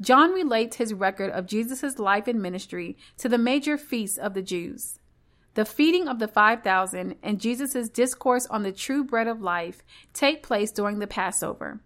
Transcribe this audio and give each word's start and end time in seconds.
John 0.00 0.32
relates 0.32 0.76
his 0.76 0.94
record 0.94 1.30
of 1.30 1.46
Jesus' 1.46 1.98
life 1.98 2.26
and 2.26 2.40
ministry 2.40 2.96
to 3.18 3.28
the 3.28 3.38
major 3.38 3.76
feasts 3.76 4.16
of 4.16 4.34
the 4.34 4.42
Jews. 4.42 4.98
The 5.54 5.64
feeding 5.64 6.08
of 6.08 6.18
the 6.18 6.28
5,000 6.28 7.16
and 7.22 7.40
Jesus' 7.40 7.88
discourse 7.88 8.46
on 8.46 8.62
the 8.62 8.72
true 8.72 9.04
bread 9.04 9.26
of 9.26 9.42
life 9.42 9.82
take 10.14 10.42
place 10.42 10.70
during 10.70 11.00
the 11.00 11.06
Passover. 11.06 11.80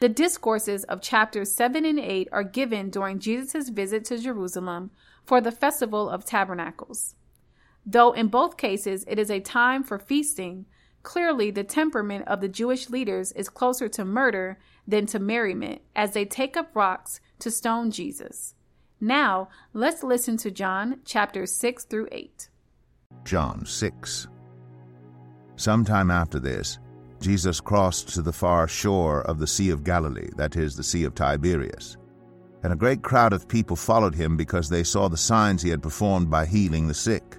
The 0.00 0.08
discourses 0.08 0.84
of 0.84 1.02
chapters 1.02 1.52
7 1.52 1.84
and 1.84 1.98
8 1.98 2.28
are 2.30 2.44
given 2.44 2.90
during 2.90 3.18
Jesus' 3.18 3.70
visit 3.70 4.04
to 4.06 4.18
Jerusalem 4.18 4.92
for 5.24 5.40
the 5.40 5.50
Festival 5.50 6.08
of 6.08 6.24
Tabernacles. 6.24 7.16
Though 7.84 8.12
in 8.12 8.28
both 8.28 8.56
cases 8.56 9.04
it 9.08 9.18
is 9.18 9.30
a 9.30 9.40
time 9.40 9.82
for 9.82 9.98
feasting, 9.98 10.66
clearly 11.08 11.50
the 11.50 11.64
temperament 11.64 12.22
of 12.28 12.42
the 12.42 12.48
Jewish 12.50 12.90
leaders 12.90 13.32
is 13.32 13.48
closer 13.48 13.88
to 13.88 14.04
murder 14.04 14.58
than 14.86 15.06
to 15.06 15.18
merriment 15.18 15.80
as 15.96 16.12
they 16.12 16.26
take 16.26 16.54
up 16.54 16.76
rocks 16.76 17.18
to 17.38 17.50
stone 17.50 17.90
Jesus. 17.90 18.54
Now, 19.00 19.48
let's 19.72 20.02
listen 20.02 20.36
to 20.36 20.50
John 20.50 21.00
chapters 21.06 21.50
6 21.52 21.84
through 21.84 22.08
8. 22.12 22.50
John 23.24 23.64
6. 23.64 24.28
Sometime 25.56 26.10
after 26.10 26.38
this, 26.38 26.78
Jesus 27.20 27.58
crossed 27.58 28.10
to 28.10 28.20
the 28.20 28.30
far 28.30 28.68
shore 28.68 29.22
of 29.22 29.38
the 29.38 29.46
Sea 29.46 29.70
of 29.70 29.84
Galilee, 29.84 30.28
that 30.36 30.56
is, 30.56 30.76
the 30.76 30.84
Sea 30.84 31.04
of 31.04 31.14
Tiberias. 31.14 31.96
And 32.62 32.70
a 32.70 32.76
great 32.76 33.02
crowd 33.02 33.32
of 33.32 33.48
people 33.48 33.76
followed 33.76 34.14
him 34.14 34.36
because 34.36 34.68
they 34.68 34.84
saw 34.84 35.08
the 35.08 35.16
signs 35.16 35.62
he 35.62 35.70
had 35.70 35.82
performed 35.82 36.28
by 36.28 36.44
healing 36.44 36.86
the 36.86 36.92
sick. 36.92 37.38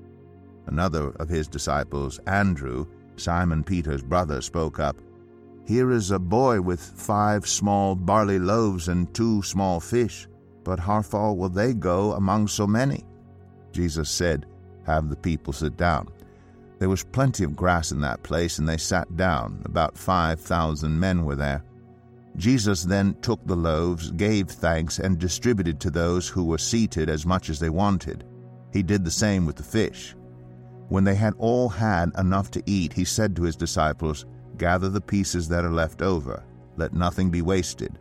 Another 0.67 1.09
of 1.11 1.29
his 1.29 1.47
disciples, 1.47 2.19
Andrew, 2.27 2.85
Simon 3.15 3.63
Peter's 3.63 4.03
brother, 4.03 4.41
spoke 4.41 4.79
up, 4.79 4.97
here 5.65 5.91
is 5.91 6.11
a 6.11 6.19
boy 6.19 6.59
with 6.59 6.81
five 6.81 7.47
small 7.47 7.95
barley 7.95 8.39
loaves 8.39 8.87
and 8.87 9.13
two 9.13 9.41
small 9.43 9.79
fish, 9.79 10.27
but 10.63 10.79
how 10.79 11.01
far 11.01 11.33
will 11.33 11.49
they 11.49 11.73
go 11.73 12.13
among 12.13 12.47
so 12.47 12.67
many? 12.67 13.05
Jesus 13.71 14.09
said, 14.09 14.47
Have 14.85 15.09
the 15.09 15.15
people 15.15 15.53
sit 15.53 15.77
down. 15.77 16.09
There 16.79 16.89
was 16.89 17.03
plenty 17.03 17.43
of 17.43 17.55
grass 17.55 17.91
in 17.91 18.01
that 18.01 18.23
place, 18.23 18.57
and 18.57 18.67
they 18.67 18.77
sat 18.77 19.15
down. 19.15 19.61
About 19.65 19.97
five 19.97 20.39
thousand 20.39 20.99
men 20.99 21.25
were 21.25 21.35
there. 21.35 21.63
Jesus 22.37 22.83
then 22.83 23.15
took 23.21 23.45
the 23.45 23.55
loaves, 23.55 24.11
gave 24.11 24.49
thanks, 24.49 24.97
and 24.97 25.19
distributed 25.19 25.79
to 25.79 25.91
those 25.91 26.27
who 26.27 26.43
were 26.43 26.57
seated 26.57 27.09
as 27.09 27.25
much 27.25 27.49
as 27.49 27.59
they 27.59 27.69
wanted. 27.69 28.23
He 28.73 28.81
did 28.81 29.05
the 29.05 29.11
same 29.11 29.45
with 29.45 29.57
the 29.57 29.63
fish. 29.63 30.15
When 30.91 31.05
they 31.05 31.15
had 31.15 31.35
all 31.37 31.69
had 31.69 32.11
enough 32.17 32.51
to 32.51 32.61
eat, 32.65 32.91
he 32.91 33.05
said 33.05 33.33
to 33.37 33.43
his 33.43 33.55
disciples, 33.55 34.25
Gather 34.57 34.89
the 34.89 34.99
pieces 34.99 35.47
that 35.47 35.63
are 35.63 35.71
left 35.71 36.01
over, 36.01 36.43
let 36.75 36.91
nothing 36.93 37.29
be 37.29 37.41
wasted. 37.41 37.97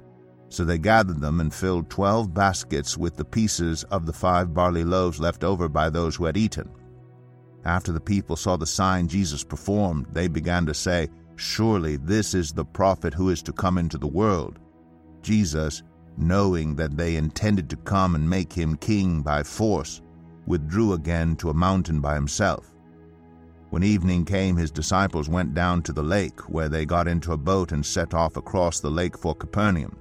So 0.48 0.64
they 0.64 0.76
gathered 0.76 1.20
them 1.20 1.38
and 1.38 1.54
filled 1.54 1.88
twelve 1.88 2.34
baskets 2.34 2.98
with 2.98 3.16
the 3.16 3.24
pieces 3.24 3.84
of 3.92 4.06
the 4.06 4.12
five 4.12 4.52
barley 4.52 4.82
loaves 4.82 5.20
left 5.20 5.44
over 5.44 5.68
by 5.68 5.88
those 5.88 6.16
who 6.16 6.24
had 6.24 6.36
eaten. 6.36 6.68
After 7.64 7.92
the 7.92 8.00
people 8.00 8.34
saw 8.34 8.56
the 8.56 8.66
sign 8.66 9.06
Jesus 9.06 9.44
performed, 9.44 10.06
they 10.10 10.26
began 10.26 10.66
to 10.66 10.74
say, 10.74 11.10
Surely 11.36 11.96
this 11.96 12.34
is 12.34 12.50
the 12.50 12.64
prophet 12.64 13.14
who 13.14 13.30
is 13.30 13.40
to 13.44 13.52
come 13.52 13.78
into 13.78 13.98
the 13.98 14.08
world. 14.08 14.58
Jesus, 15.22 15.84
knowing 16.16 16.74
that 16.74 16.96
they 16.96 17.14
intended 17.14 17.70
to 17.70 17.76
come 17.76 18.16
and 18.16 18.28
make 18.28 18.52
him 18.52 18.76
king 18.78 19.22
by 19.22 19.44
force, 19.44 20.02
withdrew 20.46 20.94
again 20.94 21.36
to 21.36 21.50
a 21.50 21.54
mountain 21.54 22.00
by 22.00 22.16
himself. 22.16 22.69
When 23.70 23.84
evening 23.84 24.24
came, 24.24 24.56
his 24.56 24.72
disciples 24.72 25.28
went 25.28 25.54
down 25.54 25.82
to 25.82 25.92
the 25.92 26.02
lake, 26.02 26.40
where 26.48 26.68
they 26.68 26.84
got 26.84 27.06
into 27.06 27.32
a 27.32 27.38
boat 27.38 27.70
and 27.70 27.86
set 27.86 28.14
off 28.14 28.36
across 28.36 28.80
the 28.80 28.90
lake 28.90 29.16
for 29.16 29.32
Capernaum. 29.32 29.96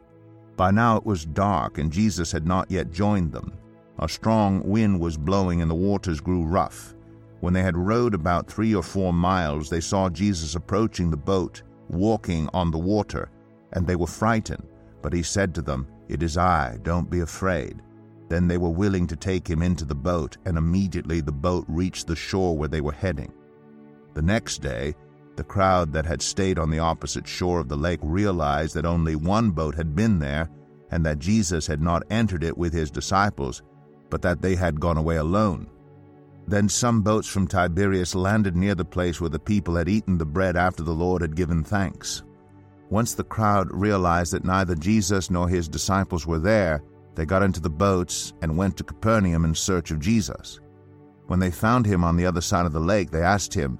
By 0.57 0.72
now 0.72 0.97
it 0.97 1.06
was 1.06 1.24
dark, 1.24 1.78
and 1.78 1.91
Jesus 1.91 2.31
had 2.31 2.47
not 2.47 2.72
yet 2.72 2.91
joined 2.91 3.31
them. 3.31 3.53
A 4.00 4.09
strong 4.09 4.63
wind 4.68 5.00
was 5.00 5.18
blowing, 5.18 5.62
and 5.62 5.69
the 5.69 5.75
waters 5.75 6.19
grew 6.19 6.46
rough. 6.46 6.96
When 7.41 7.53
they 7.53 7.62
had 7.62 7.78
rowed 7.78 8.16
about 8.16 8.47
three 8.47 8.74
or 8.74 8.81
four 8.81 9.13
miles, 9.13 9.69
they 9.69 9.81
saw 9.81 10.09
Jesus 10.09 10.56
approaching 10.56 11.12
the 11.12 11.18
boat, 11.18 11.62
walking 11.90 12.50
on 12.53 12.72
the 12.72 12.80
water, 12.80 13.30
and 13.74 13.86
they 13.86 13.96
were 13.96 14.07
frightened. 14.07 14.68
But 15.03 15.13
he 15.13 15.22
said 15.22 15.53
to 15.56 15.62
them, 15.62 15.88
It 16.07 16.24
is 16.24 16.38
I, 16.38 16.80
don't 16.81 17.09
be 17.09 17.19
afraid. 17.19 17.84
Then 18.30 18.47
they 18.47 18.57
were 18.57 18.69
willing 18.69 19.06
to 19.07 19.16
take 19.16 19.47
him 19.47 19.62
into 19.62 19.86
the 19.86 19.96
boat, 19.96 20.38
and 20.46 20.57
immediately 20.57 21.22
the 21.22 21.31
boat 21.31 21.66
reached 21.68 22.07
the 22.07 22.16
shore 22.16 22.57
where 22.57 22.68
they 22.68 22.81
were 22.81 22.91
heading. 22.91 23.31
The 24.19 24.25
next 24.25 24.57
day, 24.57 24.96
the 25.38 25.46
crowd 25.46 25.94
that 25.94 26.06
had 26.06 26.22
stayed 26.22 26.59
on 26.59 26.69
the 26.69 26.80
opposite 26.80 27.25
shore 27.25 27.62
of 27.62 27.69
the 27.69 27.78
lake 27.78 28.02
realized 28.03 28.75
that 28.75 28.85
only 28.85 29.16
one 29.16 29.52
boat 29.52 29.75
had 29.75 29.96
been 29.96 30.19
there, 30.19 30.50
and 30.91 31.06
that 31.06 31.19
Jesus 31.19 31.66
had 31.66 31.81
not 31.81 32.03
entered 32.09 32.44
it 32.44 32.57
with 32.57 32.74
his 32.74 32.91
disciples, 32.91 33.62
but 34.09 34.22
that 34.22 34.41
they 34.41 34.56
had 34.56 34.81
gone 34.81 34.97
away 34.97 35.16
alone. 35.16 35.69
Then 36.50 36.68
some 36.68 37.02
boats 37.02 37.30
from 37.30 37.47
Tiberias 37.47 38.13
landed 38.13 38.57
near 38.57 38.75
the 38.75 38.84
place 38.84 39.22
where 39.22 39.30
the 39.30 39.40
people 39.40 39.78
had 39.78 39.88
eaten 39.88 40.18
the 40.18 40.25
bread 40.25 40.57
after 40.57 40.84
the 40.84 40.91
Lord 40.91 41.22
had 41.22 41.38
given 41.38 41.63
thanks. 41.63 42.22
Once 42.90 43.13
the 43.13 43.24
crowd 43.24 43.69
realized 43.72 44.34
that 44.34 44.44
neither 44.44 44.75
Jesus 44.75 45.30
nor 45.30 45.47
his 45.47 45.69
disciples 45.69 46.28
were 46.28 46.40
there, 46.40 46.84
they 47.16 47.25
got 47.25 47.41
into 47.41 47.62
the 47.62 47.69
boats 47.69 48.34
and 48.41 48.57
went 48.57 48.75
to 48.75 48.84
Capernaum 48.84 49.46
in 49.46 49.56
search 49.56 49.91
of 49.91 50.01
Jesus. 50.01 50.59
When 51.28 51.40
they 51.40 51.51
found 51.51 51.86
him 51.86 52.03
on 52.03 52.18
the 52.18 52.25
other 52.25 52.41
side 52.41 52.66
of 52.66 52.74
the 52.74 52.81
lake, 52.81 53.12
they 53.12 53.22
asked 53.22 53.53
him, 53.53 53.80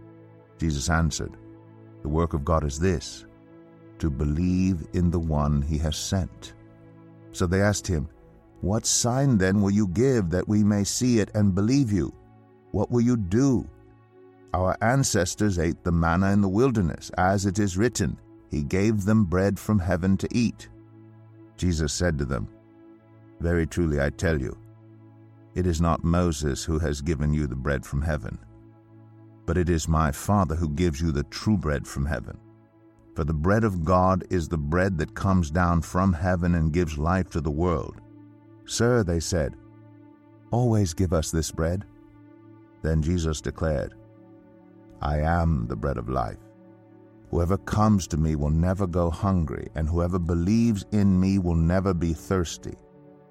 Jesus 0.61 0.91
answered, 0.91 1.37
The 2.03 2.09
work 2.09 2.35
of 2.35 2.45
God 2.45 2.63
is 2.63 2.77
this, 2.77 3.25
to 3.97 4.11
believe 4.11 4.85
in 4.93 5.09
the 5.09 5.17
one 5.17 5.59
he 5.59 5.79
has 5.79 5.97
sent. 5.97 6.53
So 7.31 7.47
they 7.47 7.61
asked 7.61 7.87
him, 7.87 8.07
What 8.61 8.85
sign 8.85 9.39
then 9.39 9.63
will 9.63 9.71
you 9.71 9.87
give 9.87 10.29
that 10.29 10.47
we 10.47 10.63
may 10.63 10.83
see 10.83 11.17
it 11.17 11.31
and 11.33 11.55
believe 11.55 11.91
you? 11.91 12.13
What 12.73 12.91
will 12.91 13.01
you 13.01 13.17
do? 13.17 13.67
Our 14.53 14.77
ancestors 14.83 15.57
ate 15.57 15.83
the 15.83 15.91
manna 15.91 16.31
in 16.31 16.41
the 16.41 16.47
wilderness, 16.47 17.09
as 17.17 17.47
it 17.47 17.57
is 17.57 17.75
written, 17.75 18.19
He 18.51 18.61
gave 18.61 19.03
them 19.03 19.25
bread 19.25 19.57
from 19.57 19.79
heaven 19.79 20.15
to 20.17 20.27
eat. 20.29 20.69
Jesus 21.57 21.91
said 21.91 22.19
to 22.19 22.25
them, 22.25 22.47
Very 23.39 23.65
truly 23.65 23.99
I 23.99 24.11
tell 24.11 24.39
you, 24.39 24.55
it 25.55 25.65
is 25.65 25.81
not 25.81 26.03
Moses 26.03 26.63
who 26.63 26.77
has 26.77 27.01
given 27.01 27.33
you 27.33 27.47
the 27.47 27.55
bread 27.55 27.83
from 27.83 28.03
heaven, 28.03 28.37
but 29.51 29.57
it 29.57 29.67
is 29.67 29.85
my 29.85 30.13
Father 30.13 30.55
who 30.55 30.69
gives 30.69 31.01
you 31.01 31.11
the 31.11 31.25
true 31.25 31.57
bread 31.57 31.85
from 31.85 32.05
heaven. 32.05 32.39
For 33.17 33.25
the 33.25 33.33
bread 33.33 33.65
of 33.65 33.83
God 33.83 34.23
is 34.29 34.47
the 34.47 34.57
bread 34.57 34.97
that 34.97 35.13
comes 35.13 35.51
down 35.51 35.81
from 35.81 36.13
heaven 36.13 36.55
and 36.55 36.71
gives 36.71 36.97
life 36.97 37.29
to 37.31 37.41
the 37.41 37.51
world. 37.51 37.99
Sir, 38.65 39.03
they 39.03 39.19
said, 39.19 39.57
always 40.51 40.93
give 40.93 41.11
us 41.11 41.31
this 41.31 41.51
bread. 41.51 41.83
Then 42.81 43.01
Jesus 43.01 43.41
declared, 43.41 43.93
I 45.01 45.19
am 45.19 45.67
the 45.67 45.75
bread 45.75 45.97
of 45.97 46.07
life. 46.07 46.39
Whoever 47.29 47.57
comes 47.57 48.07
to 48.07 48.17
me 48.17 48.37
will 48.37 48.51
never 48.51 48.87
go 48.87 49.09
hungry, 49.09 49.67
and 49.75 49.89
whoever 49.89 50.17
believes 50.17 50.85
in 50.93 51.19
me 51.19 51.39
will 51.39 51.55
never 51.55 51.93
be 51.93 52.13
thirsty. 52.13 52.77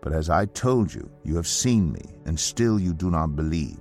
But 0.02 0.12
as 0.12 0.28
I 0.28 0.44
told 0.44 0.93
you, 0.93 1.11
you 1.25 1.34
have 1.37 1.46
seen 1.46 1.90
me, 1.90 2.05
and 2.26 2.38
still 2.38 2.78
you 2.78 2.93
do 2.93 3.11
not 3.11 3.37
believe. 3.37 3.81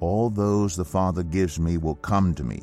All 0.00 0.30
those 0.30 0.76
the 0.76 0.84
Father 0.84 1.22
gives 1.22 1.60
me 1.60 1.76
will 1.76 1.96
come 1.96 2.34
to 2.34 2.44
me, 2.44 2.62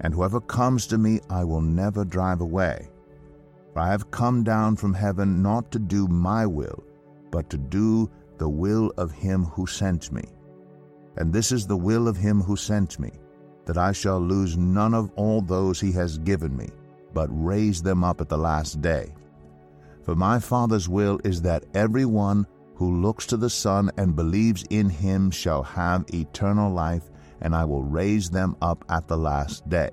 and 0.00 0.12
whoever 0.14 0.40
comes 0.40 0.86
to 0.88 0.98
me 0.98 1.20
I 1.28 1.42
will 1.44 1.62
never 1.62 2.04
drive 2.04 2.40
away. 2.40 2.90
For 3.72 3.80
I 3.80 3.88
have 3.88 4.10
come 4.10 4.44
down 4.44 4.76
from 4.76 4.92
heaven 4.92 5.42
not 5.42 5.70
to 5.72 5.78
do 5.78 6.06
my 6.06 6.46
will, 6.46 6.84
but 7.30 7.48
to 7.50 7.58
do 7.58 8.10
the 8.38 8.48
will 8.48 8.92
of 8.96 9.12
him 9.12 9.44
who 9.44 9.66
sent 9.66 10.12
me. 10.12 10.24
And 11.16 11.32
this 11.32 11.52
is 11.52 11.66
the 11.66 11.76
will 11.76 12.08
of 12.08 12.16
him 12.16 12.40
who 12.40 12.56
sent 12.56 12.98
me, 12.98 13.12
that 13.66 13.78
I 13.78 13.92
shall 13.92 14.20
lose 14.20 14.56
none 14.56 14.94
of 14.94 15.10
all 15.16 15.40
those 15.40 15.80
he 15.80 15.92
has 15.92 16.18
given 16.18 16.56
me, 16.56 16.68
but 17.14 17.28
raise 17.30 17.82
them 17.82 18.04
up 18.04 18.20
at 18.20 18.28
the 18.28 18.38
last 18.38 18.80
day. 18.80 19.14
For 20.02 20.14
my 20.14 20.38
Father's 20.38 20.88
will 20.88 21.20
is 21.24 21.42
that 21.42 21.64
every 21.74 22.04
one 22.04 22.46
who 22.80 23.02
looks 23.02 23.26
to 23.26 23.36
the 23.36 23.50
Son 23.50 23.90
and 23.98 24.16
believes 24.16 24.64
in 24.70 24.88
him 24.88 25.30
shall 25.30 25.62
have 25.62 26.02
eternal 26.14 26.72
life, 26.72 27.10
and 27.42 27.54
I 27.54 27.62
will 27.62 27.82
raise 27.82 28.30
them 28.30 28.56
up 28.62 28.86
at 28.88 29.06
the 29.06 29.18
last 29.18 29.68
day. 29.68 29.90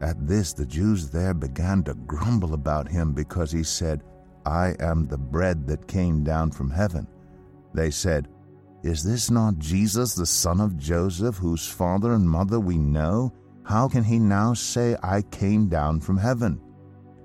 At 0.00 0.26
this 0.26 0.54
the 0.54 0.64
Jews 0.64 1.10
there 1.10 1.34
began 1.34 1.82
to 1.84 1.92
grumble 1.92 2.54
about 2.54 2.88
him 2.88 3.12
because 3.12 3.52
he 3.52 3.62
said, 3.62 4.02
I 4.46 4.74
am 4.80 5.06
the 5.06 5.18
bread 5.18 5.66
that 5.66 5.86
came 5.86 6.24
down 6.24 6.50
from 6.50 6.70
heaven. 6.70 7.06
They 7.74 7.90
said, 7.90 8.28
Is 8.82 9.04
this 9.04 9.30
not 9.30 9.58
Jesus, 9.58 10.14
the 10.14 10.24
son 10.24 10.62
of 10.62 10.78
Joseph, 10.78 11.36
whose 11.36 11.68
father 11.68 12.14
and 12.14 12.26
mother 12.26 12.58
we 12.58 12.78
know? 12.78 13.34
How 13.64 13.86
can 13.86 14.02
he 14.02 14.18
now 14.18 14.54
say, 14.54 14.96
I 15.02 15.20
came 15.20 15.68
down 15.68 16.00
from 16.00 16.16
heaven? 16.16 16.58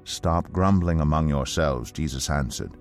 Stop 0.03 0.51
grumbling 0.51 0.99
among 0.99 1.29
yourselves, 1.29 1.93
Jesus 1.93 2.29
answered. 2.29 2.80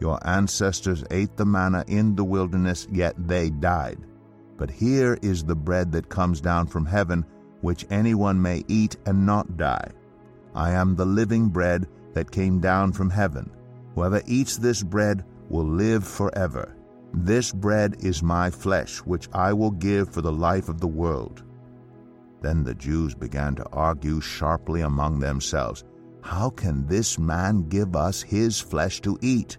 Your 0.00 0.18
ancestors 0.26 1.04
ate 1.10 1.36
the 1.36 1.46
manna 1.46 1.84
in 1.86 2.14
the 2.14 2.24
wilderness, 2.24 2.86
yet 2.92 3.14
they 3.16 3.50
died. 3.50 3.98
But 4.56 4.70
here 4.70 5.18
is 5.22 5.44
the 5.44 5.56
bread 5.56 5.92
that 5.92 6.08
comes 6.08 6.40
down 6.40 6.66
from 6.66 6.86
heaven, 6.86 7.24
which 7.60 7.86
anyone 7.90 8.40
may 8.40 8.64
eat 8.68 8.96
and 9.06 9.24
not 9.26 9.56
die. 9.56 9.90
I 10.54 10.72
am 10.72 10.94
the 10.94 11.06
living 11.06 11.48
bread 11.48 11.86
that 12.12 12.30
came 12.30 12.60
down 12.60 12.92
from 12.92 13.10
heaven. 13.10 13.50
Whoever 13.94 14.22
eats 14.26 14.56
this 14.56 14.82
bread 14.82 15.24
will 15.48 15.66
live 15.66 16.06
forever. 16.06 16.76
This 17.12 17.52
bread 17.52 17.96
is 18.00 18.22
my 18.22 18.50
flesh, 18.50 18.98
which 18.98 19.28
I 19.32 19.52
will 19.52 19.70
give 19.70 20.10
for 20.10 20.20
the 20.20 20.32
life 20.32 20.68
of 20.68 20.80
the 20.80 20.88
world. 20.88 21.42
Then 22.40 22.64
the 22.64 22.74
Jews 22.74 23.14
began 23.14 23.54
to 23.56 23.68
argue 23.72 24.20
sharply 24.20 24.82
among 24.82 25.18
themselves, 25.18 25.84
How 26.22 26.50
can 26.50 26.86
this 26.86 27.18
man 27.18 27.68
give 27.68 27.96
us 27.96 28.20
his 28.20 28.60
flesh 28.60 29.00
to 29.02 29.18
eat? 29.22 29.58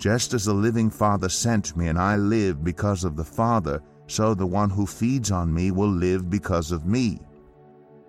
Just 0.00 0.32
as 0.32 0.46
the 0.46 0.54
living 0.54 0.88
Father 0.88 1.28
sent 1.28 1.76
me, 1.76 1.88
and 1.88 1.98
I 1.98 2.16
live 2.16 2.64
because 2.64 3.04
of 3.04 3.16
the 3.16 3.24
Father, 3.24 3.82
so 4.06 4.32
the 4.32 4.46
one 4.46 4.70
who 4.70 4.86
feeds 4.86 5.30
on 5.30 5.52
me 5.52 5.70
will 5.70 5.90
live 5.90 6.30
because 6.30 6.72
of 6.72 6.86
me. 6.86 7.20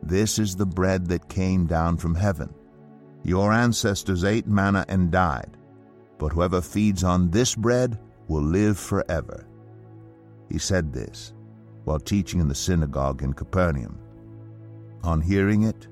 This 0.02 0.40
is 0.40 0.56
the 0.56 0.66
bread 0.66 1.06
that 1.10 1.28
came 1.28 1.68
down 1.68 1.98
from 1.98 2.16
heaven. 2.16 2.50
Your 3.24 3.52
ancestors 3.52 4.24
ate 4.24 4.48
manna 4.48 4.86
and 4.88 5.12
died, 5.12 5.58
but 6.18 6.32
whoever 6.32 6.62
feeds 6.62 7.04
on 7.04 7.30
this 7.30 7.56
bread 7.56 8.00
will 8.30 8.42
live 8.42 8.80
forever. 8.80 9.46
He 10.50 10.60
said 10.60 10.94
this 10.94 11.34
while 11.84 12.00
teaching 12.00 12.40
in 12.40 12.48
the 12.48 12.56
synagogue 12.56 13.22
in 13.22 13.34
Capernaum. 13.34 14.00
On 15.04 15.20
hearing 15.20 15.64
it, 15.64 15.88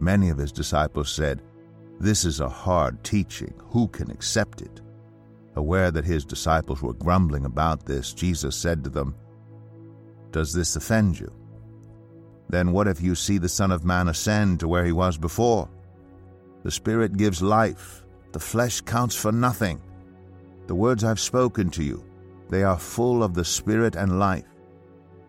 many 0.00 0.30
of 0.30 0.38
his 0.38 0.50
disciples 0.50 1.12
said, 1.12 1.40
This 2.00 2.24
is 2.24 2.40
a 2.40 2.48
hard 2.48 3.04
teaching. 3.04 3.54
Who 3.68 3.86
can 3.88 4.10
accept 4.10 4.60
it? 4.60 4.80
Aware 5.56 5.90
that 5.92 6.04
his 6.04 6.24
disciples 6.24 6.82
were 6.82 6.94
grumbling 6.94 7.44
about 7.44 7.86
this, 7.86 8.12
Jesus 8.12 8.56
said 8.56 8.82
to 8.84 8.90
them, 8.90 9.14
Does 10.32 10.52
this 10.52 10.74
offend 10.76 11.18
you? 11.18 11.32
Then 12.48 12.72
what 12.72 12.88
if 12.88 13.00
you 13.00 13.14
see 13.14 13.38
the 13.38 13.48
Son 13.48 13.70
of 13.70 13.84
Man 13.84 14.08
ascend 14.08 14.60
to 14.60 14.68
where 14.68 14.84
he 14.84 14.92
was 14.92 15.16
before? 15.16 15.68
The 16.64 16.70
Spirit 16.70 17.16
gives 17.16 17.42
life, 17.42 18.04
the 18.32 18.40
flesh 18.40 18.80
counts 18.80 19.14
for 19.14 19.32
nothing. 19.32 19.80
The 20.66 20.74
words 20.74 21.04
I've 21.04 21.20
spoken 21.20 21.70
to 21.70 21.84
you, 21.84 22.04
they 22.48 22.62
are 22.62 22.78
full 22.78 23.22
of 23.22 23.34
the 23.34 23.44
Spirit 23.44 23.96
and 23.96 24.18
life. 24.18 24.46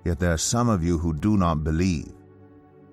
Yet 0.05 0.19
there 0.19 0.31
are 0.31 0.37
some 0.37 0.69
of 0.69 0.83
you 0.83 0.97
who 0.97 1.13
do 1.13 1.37
not 1.37 1.63
believe. 1.63 2.13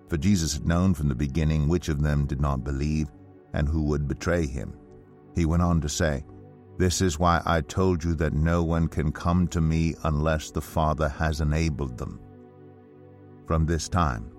For 0.09 0.17
Jesus 0.17 0.55
had 0.55 0.67
known 0.67 0.93
from 0.93 1.09
the 1.09 1.15
beginning 1.15 1.69
which 1.69 1.89
of 1.89 2.03
them 2.03 2.27
did 2.27 2.41
not 2.41 2.65
believe 2.65 3.09
and 3.55 3.69
who 3.69 3.83
would 3.85 4.09
betray 4.09 4.47
him. 4.47 4.75
He 5.35 5.47
went 5.47 5.62
on 5.62 5.81
to 5.81 5.89
say, 5.89 6.25
This 6.79 7.00
is 7.00 7.19
why 7.19 7.43
I 7.45 7.61
told 7.61 8.02
you 8.02 8.14
that 8.14 8.33
no 8.33 8.62
one 8.62 8.88
can 8.88 9.12
come 9.12 9.47
to 9.49 9.61
me 9.61 9.95
unless 10.05 10.50
the 10.50 10.61
Father 10.61 11.09
has 11.09 11.41
enabled 11.41 11.99
them. 11.99 12.19
From 13.47 13.67
this 13.67 13.88
time, 13.88 14.33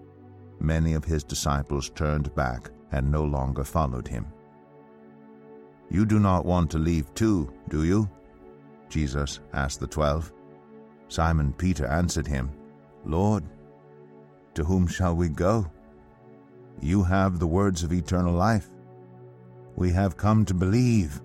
many 0.60 0.94
of 0.94 1.06
his 1.06 1.24
disciples 1.24 1.90
turned 1.90 2.34
back 2.36 2.70
and 2.92 3.12
no 3.12 3.24
longer 3.24 3.64
followed 3.64 4.08
him. 4.08 4.28
You 5.90 6.06
do 6.06 6.20
not 6.20 6.46
want 6.46 6.72
to 6.72 6.80
leave 6.80 7.14
too, 7.14 7.54
do 7.70 7.84
you? 7.84 8.10
Jesus 8.90 9.40
asked 9.54 9.80
the 9.80 9.88
twelve. 9.88 10.34
Simon 11.08 11.54
Peter 11.54 11.86
answered 11.86 12.28
him, 12.28 12.52
Lord, 13.06 13.44
to 14.56 14.64
whom 14.64 14.88
shall 14.88 15.16
we 15.16 15.30
go? 15.30 15.70
You 16.82 17.04
have 17.04 17.38
the 17.38 17.48
words 17.48 17.84
of 17.84 17.94
eternal 17.94 18.34
life. 18.34 18.70
We 19.76 19.92
have 19.92 20.18
come 20.18 20.46
to 20.46 20.54
believe 20.54 21.22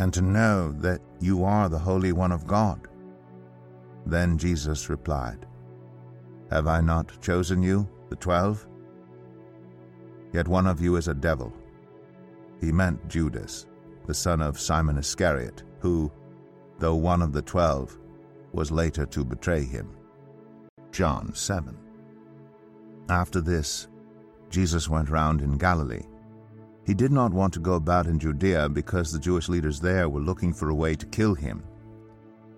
and 0.00 0.14
to 0.14 0.22
know 0.22 0.72
that 0.78 1.02
you 1.20 1.44
are 1.44 1.68
the 1.68 1.78
Holy 1.78 2.12
One 2.12 2.32
of 2.32 2.46
God. 2.46 2.88
Then 4.06 4.38
Jesus 4.38 4.88
replied, 4.88 5.46
Have 6.50 6.66
I 6.66 6.80
not 6.80 7.20
chosen 7.20 7.62
you, 7.62 7.86
the 8.08 8.16
twelve? 8.16 8.66
Yet 10.32 10.48
one 10.48 10.66
of 10.66 10.80
you 10.80 10.96
is 10.96 11.08
a 11.08 11.14
devil. 11.14 11.52
He 12.62 12.72
meant 12.72 13.08
Judas, 13.08 13.66
the 14.06 14.14
son 14.14 14.40
of 14.40 14.58
Simon 14.58 14.96
Iscariot, 14.96 15.64
who, 15.80 16.10
though 16.78 16.94
one 16.94 17.20
of 17.20 17.34
the 17.34 17.42
twelve, 17.42 17.98
was 18.52 18.70
later 18.70 19.04
to 19.04 19.22
betray 19.22 19.64
him. 19.64 19.94
John 20.92 21.34
7. 21.34 21.76
After 23.10 23.42
this, 23.42 23.88
Jesus 24.48 24.88
went 24.88 25.10
round 25.10 25.42
in 25.42 25.58
Galilee. 25.58 26.06
He 26.86 26.94
did 26.94 27.12
not 27.12 27.32
want 27.32 27.52
to 27.54 27.60
go 27.60 27.74
about 27.74 28.06
in 28.06 28.18
Judea 28.18 28.68
because 28.68 29.12
the 29.12 29.18
Jewish 29.18 29.48
leaders 29.48 29.80
there 29.80 30.08
were 30.08 30.20
looking 30.20 30.52
for 30.52 30.70
a 30.70 30.74
way 30.74 30.94
to 30.96 31.06
kill 31.06 31.34
him. 31.34 31.62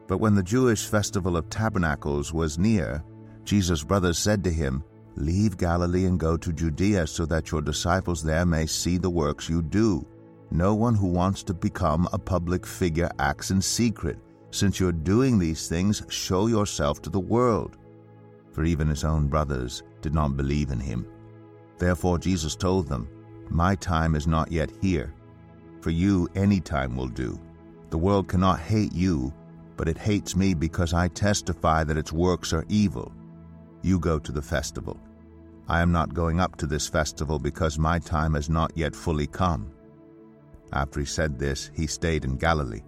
But 0.07 0.19
when 0.19 0.35
the 0.35 0.43
Jewish 0.43 0.87
festival 0.87 1.37
of 1.37 1.49
tabernacles 1.49 2.33
was 2.33 2.59
near, 2.59 3.03
Jesus' 3.45 3.85
brothers 3.85 4.19
said 4.19 4.45
to 4.45 4.51
him, 4.51 4.85
Leave 5.17 5.57
Galilee 5.57 6.07
and 6.07 6.19
go 6.19 6.37
to 6.37 6.53
Judea 6.53 7.07
so 7.07 7.27
that 7.27 7.51
your 7.51 7.61
disciples 7.61 8.23
there 8.23 8.47
may 8.47 8.67
see 8.67 8.97
the 8.97 9.11
works 9.11 9.49
you 9.49 9.63
do. 9.63 10.07
No 10.51 10.75
one 10.75 10.95
who 10.95 11.07
wants 11.07 11.43
to 11.45 11.55
become 11.55 12.09
a 12.13 12.19
public 12.19 12.67
figure 12.67 13.11
acts 13.19 13.51
in 13.51 13.61
secret 13.61 14.19
Since 14.53 14.79
you're 14.79 14.93
doing 14.93 15.39
these 15.39 15.67
things, 15.67 16.03
show 16.11 16.47
yourself 16.47 17.01
to 17.03 17.11
the 17.11 17.19
world. 17.19 17.79
For 18.53 18.65
even 18.65 18.87
his 18.87 19.03
own 19.03 19.29
brothers 19.29 19.83
did 20.03 20.13
not 20.13 20.37
believe 20.37 20.71
in 20.71 20.79
him. 20.79 21.07
Therefore 21.79 22.19
Jesus 22.19 22.55
told 22.55 22.87
them, 22.87 23.09
My 23.53 23.75
time 23.75 24.15
is 24.15 24.27
not 24.27 24.51
yet 24.51 24.71
here. 24.81 25.13
For 25.83 25.91
you, 25.91 26.27
any 26.35 26.59
time 26.59 26.97
will 26.97 27.09
do. 27.09 27.39
The 27.91 27.99
world 27.99 28.27
cannot 28.27 28.61
hate 28.61 28.95
you, 28.95 29.31
but 29.77 29.89
it 29.89 29.99
hates 29.99 30.35
me 30.35 30.55
because 30.55 30.95
I 30.95 31.09
testify 31.09 31.85
that 31.85 31.99
its 31.99 32.13
works 32.13 32.55
are 32.55 32.65
evil. 32.71 33.13
You 33.83 33.99
go 33.99 34.19
to 34.19 34.33
the 34.33 34.41
festival. 34.41 34.99
I 35.69 35.83
am 35.83 35.93
not 35.93 36.15
going 36.15 36.41
up 36.41 36.57
to 36.57 36.67
this 36.67 36.89
festival 36.89 37.39
because 37.39 37.79
my 37.79 37.99
time 37.99 38.35
has 38.35 38.49
not 38.49 38.73
yet 38.75 38.97
fully 38.97 39.27
come. 39.27 39.71
After 40.73 41.01
he 41.01 41.07
said 41.07 41.39
this, 41.39 41.71
he 41.75 41.87
stayed 41.87 42.25
in 42.25 42.37
Galilee. 42.37 42.83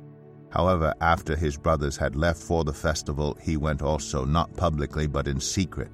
However, 0.50 0.94
after 1.02 1.37
his 1.37 1.59
brothers 1.59 1.99
had 1.99 2.16
left 2.16 2.42
for 2.42 2.64
the 2.64 2.73
festival, 2.73 3.37
he 3.42 3.59
went 3.59 3.83
also, 3.83 4.25
not 4.25 4.56
publicly, 4.56 5.06
but 5.06 5.28
in 5.28 5.40
secret. 5.40 5.90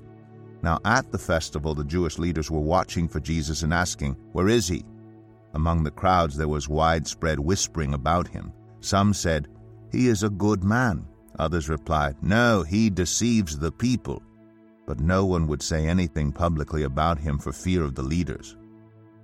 Now 0.63 0.79
at 0.85 1.11
the 1.11 1.19
festival, 1.19 1.75
the 1.75 1.85
Jewish 1.85 2.19
leaders 2.19 2.51
were 2.51 2.61
watching 2.61 3.09
for 3.09 3.21
Jesus 3.21 3.63
and 3.63 3.73
asking, 3.73 4.17
Where 4.33 4.49
is 4.49 4.69
he? 4.69 4.85
Among 5.55 5.83
the 5.83 5.91
crowds 5.91 6.37
there 6.37 6.49
was 6.49 6.69
widespread 6.69 7.39
whispering 7.39 7.95
about 7.95 8.29
him. 8.29 8.53
Some 8.81 9.15
said, 9.15 9.49
He 9.91 10.09
is 10.09 10.23
a 10.23 10.31
good 10.31 10.63
man. 10.63 11.07
Others 11.39 11.69
replied, 11.69 12.17
No, 12.23 12.63
he 12.63 12.91
deceives 12.91 13.59
the 13.59 13.73
people. 13.73 14.23
But 14.87 15.01
no 15.01 15.25
one 15.25 15.47
would 15.47 15.63
say 15.63 15.87
anything 15.87 16.33
publicly 16.33 16.83
about 16.83 17.19
him 17.19 17.39
for 17.39 17.53
fear 17.53 17.83
of 17.83 17.95
the 17.95 18.03
leaders. 18.03 18.57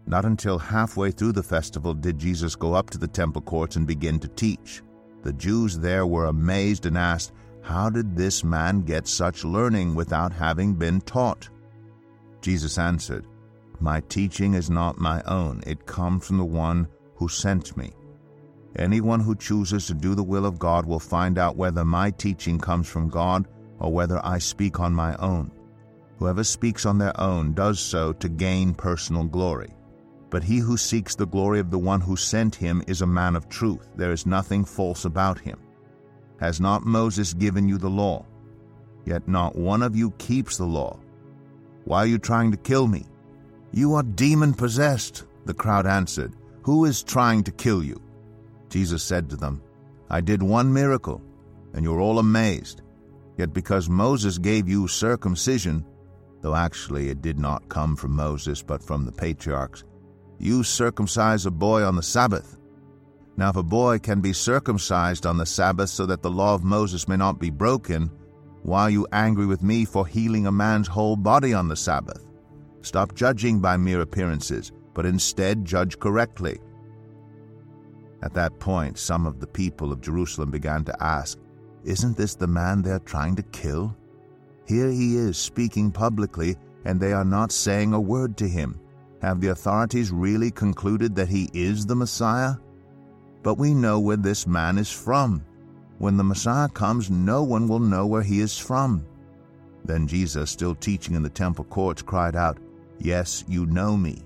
Not 0.07 0.25
until 0.25 0.59
halfway 0.59 1.11
through 1.11 1.33
the 1.33 1.43
festival 1.43 1.93
did 1.93 2.19
Jesus 2.19 2.55
go 2.55 2.75
up 2.75 2.91
to 2.91 2.99
the 2.99 3.09
temple 3.09 3.43
courts 3.43 3.77
and 3.77 3.87
begin 3.87 4.19
to 4.21 4.29
teach. 4.29 4.83
The 5.23 5.33
Jews 5.33 5.77
there 5.79 6.07
were 6.07 6.27
amazed 6.27 6.87
and 6.87 6.97
asked, 6.97 7.33
How 7.67 7.91
did 7.91 8.15
this 8.15 8.45
man 8.45 8.83
get 8.83 9.09
such 9.09 9.43
learning 9.43 9.97
without 9.97 10.31
having 10.33 10.75
been 10.75 11.01
taught? 11.01 11.49
Jesus 12.41 12.79
answered, 12.79 13.27
My 13.81 14.03
teaching 14.03 14.55
is 14.55 14.71
not 14.71 15.01
my 15.01 15.21
own, 15.23 15.65
it 15.67 15.85
comes 15.85 16.25
from 16.25 16.39
the 16.39 16.45
one 16.45 16.87
who 17.17 17.29
sent 17.29 17.77
me. 17.77 17.91
Anyone 18.77 19.19
who 19.19 19.35
chooses 19.35 19.89
to 19.89 19.95
do 19.95 20.15
the 20.15 20.23
will 20.23 20.47
of 20.47 20.61
God 20.61 20.87
will 20.87 21.01
find 21.01 21.39
out 21.39 21.57
whether 21.57 21.85
my 21.85 22.13
teaching 22.13 22.57
comes 22.57 22.89
from 22.89 23.09
God 23.09 23.49
or 23.81 23.93
whether 23.93 24.25
I 24.25 24.39
speak 24.39 24.79
on 24.79 24.95
my 24.95 25.17
own. 25.17 25.51
Whoever 26.19 26.45
speaks 26.45 26.87
on 26.87 26.99
their 26.99 27.21
own 27.21 27.53
does 27.53 27.81
so 27.81 28.13
to 28.13 28.29
gain 28.29 28.75
personal 28.75 29.25
glory. 29.25 29.75
But 30.31 30.45
he 30.45 30.59
who 30.59 30.77
seeks 30.77 31.17
the 31.17 31.27
glory 31.27 31.59
of 31.59 31.73
the 31.73 31.81
one 31.81 32.01
who 32.01 32.15
sent 32.15 32.55
him 32.55 32.85
is 32.87 33.03
a 33.03 33.09
man 33.09 33.35
of 33.35 33.49
truth. 33.49 33.89
There 33.97 34.13
is 34.13 34.25
nothing 34.25 34.65
false 34.65 35.05
about 35.05 35.41
him. 35.41 35.59
Has 36.41 36.61
not 36.61 36.85
Moses 36.85 37.33
given 37.33 37.69
you 37.69 37.79
the 37.79 37.91
law? 37.91 38.25
Yet 39.05 39.27
not 39.29 39.57
one 39.57 39.83
of 39.83 39.97
you 39.97 40.11
keeps 40.19 40.57
the 40.57 40.65
law. 40.65 40.99
Why 41.85 41.99
are 41.99 42.07
you 42.07 42.19
trying 42.19 42.51
to 42.51 42.57
kill 42.57 42.89
me? 42.89 43.07
You 43.73 43.95
are 43.95 44.03
demon 44.03 44.53
possessed, 44.55 45.25
the 45.45 45.55
crowd 45.55 45.87
answered. 45.87 46.35
Who 46.63 46.85
is 46.85 47.03
trying 47.03 47.45
to 47.45 47.53
kill 47.53 47.83
you? 47.83 48.01
Jesus 48.69 49.03
said 49.03 49.31
to 49.31 49.37
them, 49.37 49.63
I 50.11 50.21
did 50.21 50.43
one 50.43 50.73
miracle, 50.73 51.23
and 51.73 51.85
you're 51.85 52.01
all 52.01 52.19
amazed. 52.19 52.83
Yet 53.37 53.53
because 53.53 53.89
Moses 53.89 54.39
gave 54.39 54.69
you 54.69 54.89
circumcision, 54.89 55.85
though 56.41 56.55
actually 56.55 57.09
it 57.09 57.23
did 57.23 57.39
not 57.39 57.69
come 57.69 57.97
from 57.97 58.13
Moses 58.13 58.63
but 58.63 58.83
from 58.83 59.05
the 59.05 59.13
patriarchs, 59.13 59.85
you 60.39 60.63
circumcise 60.63 61.47
a 61.47 61.51
boy 61.51 61.83
on 61.83 61.97
the 61.97 62.03
Sabbath. 62.03 62.57
Now, 63.37 63.51
if 63.51 63.57
a 63.57 63.63
boy 63.63 63.99
can 63.99 64.21
be 64.21 64.33
circumcised 64.33 65.27
on 65.27 65.37
the 65.37 65.45
Sabbath 65.45 65.91
so 65.91 66.07
that 66.07 66.23
the 66.23 66.31
law 66.31 66.55
of 66.55 66.65
Moses 66.65 67.07
may 67.07 67.17
not 67.17 67.39
be 67.39 67.51
broken, 67.51 68.11
why 68.63 68.83
are 68.83 68.91
you 68.91 69.07
angry 69.13 69.47
with 69.47 69.63
me 69.63 69.85
for 69.85 70.07
healing 70.07 70.47
a 70.47 70.53
man's 70.53 70.89
whole 70.89 71.17
body 71.17 71.53
on 71.53 71.69
the 71.69 71.77
Sabbath? 71.77 72.27
Stop 72.81 73.15
judging 73.15 73.61
by 73.61 73.77
mere 73.77 74.01
appearances, 74.01 74.73
but 74.95 75.05
instead 75.05 75.65
judge 75.65 75.99
correctly. 75.99 76.59
At 78.23 78.33
that 78.35 78.59
point, 78.59 78.99
some 78.99 79.27
of 79.27 79.39
the 79.39 79.47
people 79.47 79.93
of 79.93 80.01
Jerusalem 80.01 80.51
began 80.51 80.85
to 80.85 81.03
ask, 81.03 81.39
Isn't 81.85 82.17
this 82.17 82.35
the 82.35 82.47
man 82.47 82.81
they're 82.81 82.99
trying 83.01 83.37
to 83.37 83.43
kill? 83.43 83.95
Here 84.67 84.91
he 84.91 85.17
is 85.17 85.37
speaking 85.37 85.93
publicly, 85.93 86.57
and 86.85 86.99
they 86.99 87.13
are 87.13 87.25
not 87.25 87.53
saying 87.53 87.93
a 87.93 88.01
word 88.01 88.37
to 88.39 88.49
him. 88.49 88.81
Have 89.21 89.41
the 89.41 89.49
authorities 89.49 90.11
really 90.11 90.51
concluded 90.51 91.15
that 91.17 91.29
he 91.29 91.51
is 91.53 91.87
the 91.87 91.95
Messiah? 91.95 92.55
But 93.47 93.59
we 93.59 93.75
know 93.75 94.01
where 94.01 94.17
this 94.17 94.45
man 94.45 94.77
is 94.77 94.91
from. 94.91 95.45
When 95.99 96.17
the 96.17 96.25
Messiah 96.25 96.69
comes, 96.69 97.13
no 97.13 97.45
one 97.45 97.69
will 97.69 97.79
know 97.79 98.05
where 98.05 98.25
he 98.25 98.41
is 98.41 98.59
from. 98.59 99.07
Then 99.85 100.09
Jesus, 100.09 100.51
still 100.51 100.75
teaching 100.75 101.15
in 101.15 101.23
the 101.23 101.31
temple 101.31 101.65
courts, 101.67 102.03
cried 102.03 102.35
out, 102.35 102.59
Yes, 102.99 103.45
you 103.47 103.65
know 103.67 103.97
me, 103.97 104.25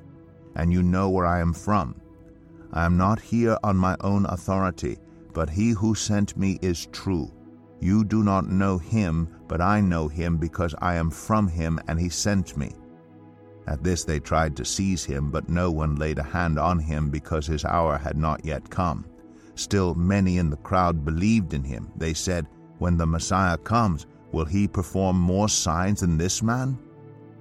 and 0.56 0.72
you 0.72 0.82
know 0.82 1.10
where 1.10 1.26
I 1.26 1.40
am 1.40 1.52
from. 1.52 2.00
I 2.72 2.86
am 2.86 2.96
not 2.96 3.20
here 3.20 3.58
on 3.62 3.76
my 3.76 3.94
own 4.00 4.24
authority, 4.24 4.96
but 5.34 5.50
he 5.50 5.72
who 5.72 5.94
sent 5.94 6.38
me 6.38 6.58
is 6.62 6.86
true. 6.86 7.30
You 7.78 8.04
do 8.04 8.22
not 8.22 8.48
know 8.48 8.78
him, 8.78 9.28
but 9.48 9.60
I 9.60 9.82
know 9.82 10.08
him 10.08 10.38
because 10.38 10.74
I 10.80 10.94
am 10.94 11.10
from 11.10 11.46
him 11.46 11.78
and 11.88 12.00
he 12.00 12.08
sent 12.08 12.56
me. 12.56 12.72
At 13.66 13.84
this 13.84 14.02
they 14.02 14.18
tried 14.18 14.56
to 14.56 14.64
seize 14.64 15.04
him, 15.04 15.30
but 15.30 15.50
no 15.50 15.70
one 15.70 15.96
laid 15.96 16.18
a 16.18 16.22
hand 16.22 16.58
on 16.58 16.78
him 16.78 17.10
because 17.10 17.46
his 17.46 17.66
hour 17.66 17.98
had 17.98 18.16
not 18.16 18.46
yet 18.46 18.70
come. 18.70 19.04
Still, 19.54 19.94
many 19.94 20.38
in 20.38 20.50
the 20.50 20.56
crowd 20.56 21.04
believed 21.04 21.54
in 21.54 21.64
him. 21.64 21.90
They 21.96 22.14
said, 22.14 22.46
When 22.78 22.96
the 22.96 23.06
Messiah 23.06 23.58
comes, 23.58 24.06
will 24.32 24.44
he 24.44 24.68
perform 24.68 25.18
more 25.18 25.48
signs 25.48 26.00
than 26.00 26.16
this 26.16 26.42
man? 26.42 26.78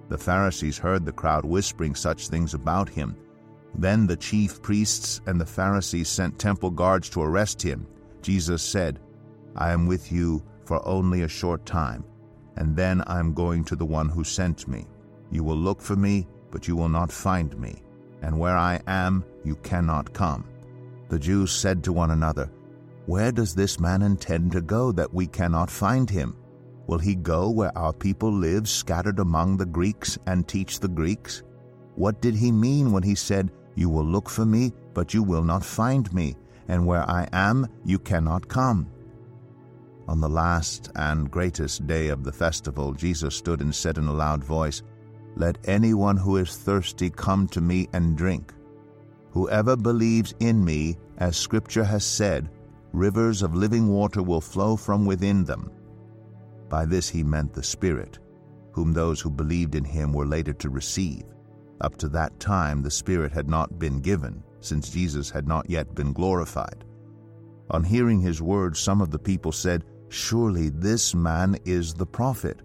The 0.09 0.17
Pharisees 0.17 0.77
heard 0.77 1.05
the 1.05 1.11
crowd 1.11 1.45
whispering 1.45 1.95
such 1.95 2.27
things 2.27 2.53
about 2.53 2.89
him. 2.89 3.15
Then 3.75 4.07
the 4.07 4.17
chief 4.17 4.61
priests 4.61 5.21
and 5.27 5.39
the 5.39 5.45
Pharisees 5.45 6.09
sent 6.09 6.39
temple 6.39 6.71
guards 6.71 7.09
to 7.11 7.21
arrest 7.21 7.61
him. 7.61 7.87
Jesus 8.21 8.63
said, 8.63 8.99
I 9.55 9.71
am 9.71 9.85
with 9.85 10.11
you 10.11 10.43
for 10.65 10.85
only 10.87 11.21
a 11.21 11.27
short 11.27 11.65
time, 11.65 12.03
and 12.57 12.75
then 12.75 13.01
I 13.07 13.19
am 13.19 13.33
going 13.33 13.63
to 13.65 13.75
the 13.75 13.85
one 13.85 14.09
who 14.09 14.23
sent 14.23 14.67
me. 14.67 14.87
You 15.31 15.43
will 15.43 15.57
look 15.57 15.81
for 15.81 15.95
me, 15.95 16.27
but 16.51 16.67
you 16.67 16.75
will 16.75 16.89
not 16.89 17.11
find 17.11 17.57
me, 17.59 17.83
and 18.21 18.37
where 18.37 18.57
I 18.57 18.81
am, 18.87 19.23
you 19.43 19.55
cannot 19.57 20.13
come. 20.13 20.47
The 21.09 21.19
Jews 21.19 21.51
said 21.51 21.83
to 21.83 21.93
one 21.93 22.11
another, 22.11 22.51
Where 23.05 23.31
does 23.31 23.53
this 23.53 23.79
man 23.79 24.01
intend 24.01 24.51
to 24.53 24.61
go 24.61 24.91
that 24.93 25.13
we 25.13 25.27
cannot 25.27 25.69
find 25.69 26.09
him? 26.09 26.35
Will 26.87 26.99
he 26.99 27.15
go 27.15 27.49
where 27.49 27.75
our 27.77 27.93
people 27.93 28.31
live, 28.31 28.67
scattered 28.67 29.19
among 29.19 29.57
the 29.57 29.65
Greeks, 29.65 30.17
and 30.27 30.47
teach 30.47 30.79
the 30.79 30.87
Greeks? 30.87 31.43
What 31.95 32.21
did 32.21 32.35
he 32.35 32.51
mean 32.51 32.91
when 32.91 33.03
he 33.03 33.15
said, 33.15 33.51
You 33.75 33.89
will 33.89 34.05
look 34.05 34.29
for 34.29 34.45
me, 34.45 34.71
but 34.93 35.13
you 35.13 35.21
will 35.21 35.43
not 35.43 35.65
find 35.65 36.11
me, 36.13 36.35
and 36.67 36.85
where 36.85 37.07
I 37.09 37.27
am, 37.33 37.67
you 37.83 37.99
cannot 37.99 38.47
come? 38.47 38.89
On 40.07 40.21
the 40.21 40.29
last 40.29 40.91
and 40.95 41.29
greatest 41.29 41.85
day 41.85 42.07
of 42.07 42.23
the 42.23 42.31
festival, 42.31 42.93
Jesus 42.93 43.35
stood 43.35 43.61
and 43.61 43.73
said 43.73 43.97
in 43.97 44.07
a 44.07 44.13
loud 44.13 44.43
voice, 44.43 44.81
let 45.35 45.57
anyone 45.65 46.17
who 46.17 46.37
is 46.37 46.57
thirsty 46.57 47.09
come 47.09 47.47
to 47.49 47.61
me 47.61 47.87
and 47.93 48.17
drink. 48.17 48.53
Whoever 49.31 49.75
believes 49.75 50.33
in 50.39 50.63
me, 50.63 50.97
as 51.17 51.37
Scripture 51.37 51.83
has 51.83 52.03
said, 52.03 52.49
rivers 52.93 53.41
of 53.41 53.55
living 53.55 53.87
water 53.87 54.23
will 54.23 54.41
flow 54.41 54.75
from 54.75 55.05
within 55.05 55.43
them. 55.43 55.71
By 56.69 56.85
this 56.85 57.09
he 57.09 57.23
meant 57.23 57.53
the 57.53 57.63
Spirit, 57.63 58.19
whom 58.71 58.93
those 58.93 59.21
who 59.21 59.29
believed 59.29 59.75
in 59.75 59.83
him 59.83 60.13
were 60.13 60.25
later 60.25 60.53
to 60.53 60.69
receive. 60.69 61.23
Up 61.81 61.95
to 61.97 62.09
that 62.09 62.39
time 62.39 62.81
the 62.81 62.91
Spirit 62.91 63.31
had 63.31 63.47
not 63.47 63.79
been 63.79 63.99
given, 63.99 64.43
since 64.61 64.89
Jesus 64.89 65.29
had 65.29 65.47
not 65.47 65.69
yet 65.69 65.95
been 65.95 66.13
glorified. 66.13 66.83
On 67.69 67.83
hearing 67.83 68.19
his 68.19 68.41
words, 68.41 68.79
some 68.79 69.01
of 69.01 69.11
the 69.11 69.19
people 69.19 69.51
said, 69.51 69.85
Surely 70.09 70.69
this 70.69 71.13
man 71.13 71.55
is 71.65 71.93
the 71.93 72.05
prophet. 72.05 72.61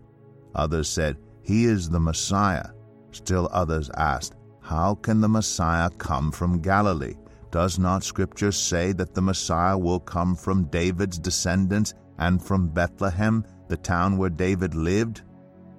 Others 0.55 0.89
said, 0.89 1.19
he 1.45 1.67
is 1.67 1.91
the 1.91 2.01
Messiah. 2.01 2.71
Still 3.13 3.49
others 3.53 3.91
asked, 3.97 4.35
How 4.65 4.95
can 4.95 5.21
the 5.21 5.29
Messiah 5.29 5.91
come 5.91 6.33
from 6.33 6.63
Galilee? 6.63 7.17
Does 7.51 7.79
not 7.79 8.03
Scripture 8.03 8.51
say 8.51 8.93
that 8.93 9.13
the 9.13 9.21
Messiah 9.21 9.77
will 9.77 10.01
come 10.01 10.35
from 10.35 10.65
David's 10.65 11.19
descendants 11.19 11.93
and 12.19 12.43
from 12.43 12.69
Bethlehem, 12.69 13.45
the 13.69 13.77
town 13.77 14.17
where 14.17 14.31
David 14.31 14.75
lived? 14.75 15.21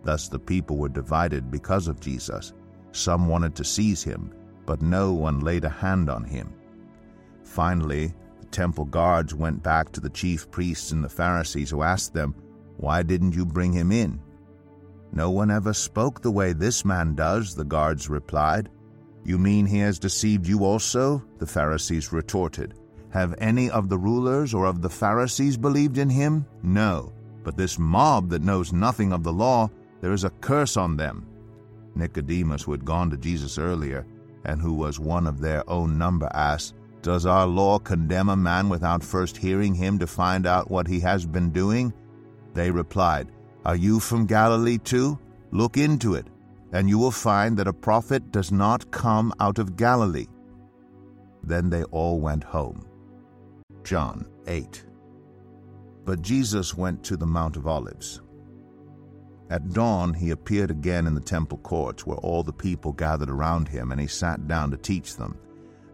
Thus 0.03 0.29
the 0.29 0.37
people 0.37 0.77
were 0.77 0.89
divided 0.89 1.49
because 1.49 1.87
of 1.87 1.99
Jesus. 1.99 2.53
Some 2.91 3.27
wanted 3.27 3.55
to 3.55 3.63
seize 3.63 4.03
him, 4.03 4.31
but 4.67 4.83
no 4.83 5.13
one 5.13 5.39
laid 5.39 5.65
a 5.65 5.69
hand 5.69 6.07
on 6.07 6.23
him. 6.23 6.53
Finally, 7.43 8.13
the 8.39 8.45
temple 8.47 8.85
guards 8.85 9.33
went 9.33 9.63
back 9.63 9.91
to 9.93 9.99
the 9.99 10.11
chief 10.11 10.51
priests 10.51 10.91
and 10.91 11.03
the 11.03 11.09
Pharisees, 11.09 11.71
who 11.71 11.81
asked 11.81 12.13
them, 12.13 12.35
Why 12.77 13.01
didn't 13.01 13.33
you 13.33 13.47
bring 13.47 13.73
him 13.73 13.91
in? 13.91 14.21
No 15.11 15.31
one 15.31 15.49
ever 15.49 15.73
spoke 15.73 16.21
the 16.21 16.31
way 16.31 16.53
this 16.53 16.85
man 16.85 17.15
does, 17.15 17.55
the 17.55 17.63
guards 17.63 18.09
replied. 18.09 18.69
You 19.25 19.39
mean 19.39 19.65
he 19.65 19.79
has 19.79 19.97
deceived 19.97 20.47
you 20.47 20.63
also? 20.63 21.23
The 21.39 21.47
Pharisees 21.47 22.13
retorted. 22.13 22.75
Have 23.09 23.33
any 23.39 23.71
of 23.71 23.89
the 23.89 23.97
rulers 23.97 24.53
or 24.53 24.65
of 24.65 24.83
the 24.83 24.89
Pharisees 24.89 25.57
believed 25.57 25.97
in 25.97 26.09
him? 26.09 26.45
No. 26.61 27.11
But 27.43 27.57
this 27.57 27.79
mob 27.79 28.29
that 28.29 28.43
knows 28.43 28.71
nothing 28.71 29.11
of 29.11 29.23
the 29.23 29.33
law, 29.33 29.69
there 30.01 30.13
is 30.13 30.25
a 30.25 30.29
curse 30.29 30.77
on 30.77 30.95
them. 30.95 31.25
Nicodemus, 31.95 32.61
who 32.63 32.71
had 32.71 32.85
gone 32.85 33.09
to 33.09 33.17
Jesus 33.17 33.57
earlier, 33.57 34.05
and 34.43 34.61
who 34.61 34.73
was 34.73 34.99
one 34.99 35.25
of 35.25 35.39
their 35.39 35.67
own 35.67 35.97
number, 35.97 36.29
asked, 36.33 36.75
Does 37.01 37.25
our 37.25 37.47
law 37.47 37.79
condemn 37.79 38.29
a 38.29 38.35
man 38.35 38.69
without 38.69 39.03
first 39.03 39.37
hearing 39.37 39.73
him 39.73 39.97
to 39.99 40.07
find 40.07 40.45
out 40.45 40.69
what 40.69 40.87
he 40.87 40.99
has 40.99 41.25
been 41.25 41.49
doing? 41.49 41.93
They 42.53 42.69
replied, 42.69 43.31
Are 43.65 43.75
you 43.75 43.99
from 43.99 44.27
Galilee 44.27 44.77
too? 44.77 45.17
Look 45.51 45.77
into 45.77 46.13
it, 46.13 46.27
and 46.75 46.89
you 46.89 46.99
will 46.99 47.09
find 47.09 47.55
that 47.55 47.69
a 47.69 47.73
prophet 47.73 48.33
does 48.33 48.51
not 48.51 48.91
come 48.91 49.31
out 49.39 49.59
of 49.59 49.77
Galilee. 49.77 50.27
Then 51.41 51.69
they 51.69 51.83
all 51.83 52.19
went 52.19 52.43
home. 52.43 52.85
John 53.85 54.27
8. 54.45 54.83
But 56.03 56.21
Jesus 56.21 56.75
went 56.75 57.01
to 57.05 57.15
the 57.15 57.25
Mount 57.25 57.55
of 57.55 57.65
Olives. 57.65 58.21
At 59.49 59.71
dawn 59.71 60.13
he 60.13 60.31
appeared 60.31 60.69
again 60.69 61.07
in 61.07 61.15
the 61.15 61.21
temple 61.21 61.59
courts, 61.59 62.05
where 62.05 62.17
all 62.17 62.43
the 62.43 62.51
people 62.51 62.91
gathered 62.91 63.29
around 63.29 63.69
him, 63.69 63.93
and 63.93 64.01
he 64.01 64.07
sat 64.07 64.45
down 64.45 64.69
to 64.71 64.77
teach 64.77 65.15
them. 65.15 65.37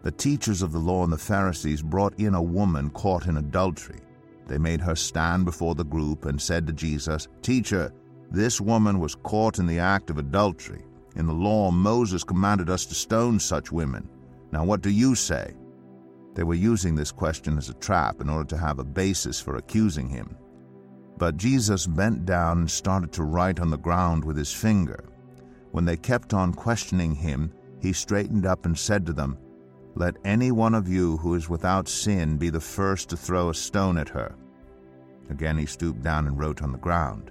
The 0.02 0.10
teachers 0.10 0.62
of 0.62 0.72
the 0.72 0.80
law 0.80 1.04
and 1.04 1.12
the 1.12 1.16
Pharisees 1.16 1.80
brought 1.80 2.18
in 2.18 2.34
a 2.34 2.42
woman 2.42 2.90
caught 2.90 3.26
in 3.28 3.36
adultery. 3.36 4.00
They 4.48 4.58
made 4.58 4.80
her 4.80 4.96
stand 4.96 5.44
before 5.44 5.76
the 5.76 5.84
group 5.84 6.24
and 6.24 6.42
said 6.42 6.66
to 6.66 6.72
Jesus, 6.72 7.28
Teacher, 7.40 7.92
this 8.32 8.62
woman 8.62 8.98
was 8.98 9.14
caught 9.14 9.58
in 9.58 9.66
the 9.66 9.78
act 9.78 10.08
of 10.08 10.16
adultery. 10.16 10.84
In 11.16 11.26
the 11.26 11.34
law, 11.34 11.70
Moses 11.70 12.24
commanded 12.24 12.70
us 12.70 12.86
to 12.86 12.94
stone 12.94 13.38
such 13.38 13.70
women. 13.70 14.08
Now, 14.50 14.64
what 14.64 14.80
do 14.80 14.88
you 14.88 15.14
say? 15.14 15.54
They 16.34 16.42
were 16.42 16.54
using 16.54 16.94
this 16.94 17.12
question 17.12 17.58
as 17.58 17.68
a 17.68 17.74
trap 17.74 18.22
in 18.22 18.30
order 18.30 18.48
to 18.48 18.56
have 18.56 18.78
a 18.78 18.84
basis 18.84 19.38
for 19.38 19.56
accusing 19.56 20.08
him. 20.08 20.34
But 21.18 21.36
Jesus 21.36 21.86
bent 21.86 22.24
down 22.24 22.60
and 22.60 22.70
started 22.70 23.12
to 23.12 23.22
write 23.22 23.60
on 23.60 23.68
the 23.68 23.76
ground 23.76 24.24
with 24.24 24.38
his 24.38 24.50
finger. 24.50 25.04
When 25.72 25.84
they 25.84 25.98
kept 25.98 26.32
on 26.32 26.54
questioning 26.54 27.14
him, 27.14 27.52
he 27.82 27.92
straightened 27.92 28.46
up 28.46 28.64
and 28.64 28.78
said 28.78 29.04
to 29.06 29.12
them, 29.12 29.36
Let 29.94 30.16
any 30.24 30.52
one 30.52 30.74
of 30.74 30.88
you 30.88 31.18
who 31.18 31.34
is 31.34 31.50
without 31.50 31.86
sin 31.86 32.38
be 32.38 32.48
the 32.48 32.60
first 32.60 33.10
to 33.10 33.16
throw 33.16 33.50
a 33.50 33.54
stone 33.54 33.98
at 33.98 34.08
her. 34.08 34.34
Again 35.28 35.58
he 35.58 35.66
stooped 35.66 36.02
down 36.02 36.26
and 36.26 36.38
wrote 36.38 36.62
on 36.62 36.72
the 36.72 36.78
ground. 36.78 37.30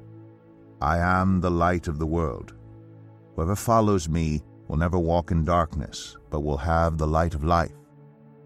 I 0.81 0.97
am 0.97 1.39
the 1.39 1.51
light 1.51 1.87
of 1.87 1.99
the 1.99 2.07
world. 2.07 2.53
Whoever 3.35 3.55
follows 3.55 4.09
me 4.09 4.41
will 4.67 4.77
never 4.77 4.97
walk 4.97 5.31
in 5.31 5.45
darkness, 5.45 6.17
but 6.31 6.41
will 6.41 6.57
have 6.57 6.97
the 6.97 7.07
light 7.07 7.35
of 7.35 7.43
life. 7.43 7.71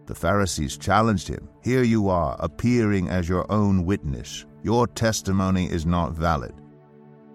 The 0.05 0.15
Pharisees 0.15 0.77
challenged 0.77 1.27
him, 1.27 1.47
Here 1.63 1.83
you 1.83 2.09
are, 2.09 2.35
appearing 2.39 3.09
as 3.09 3.29
your 3.29 3.49
own 3.51 3.85
witness. 3.85 4.45
Your 4.63 4.85
testimony 4.85 5.65
is 5.65 5.85
not 5.85 6.11
valid. 6.11 6.53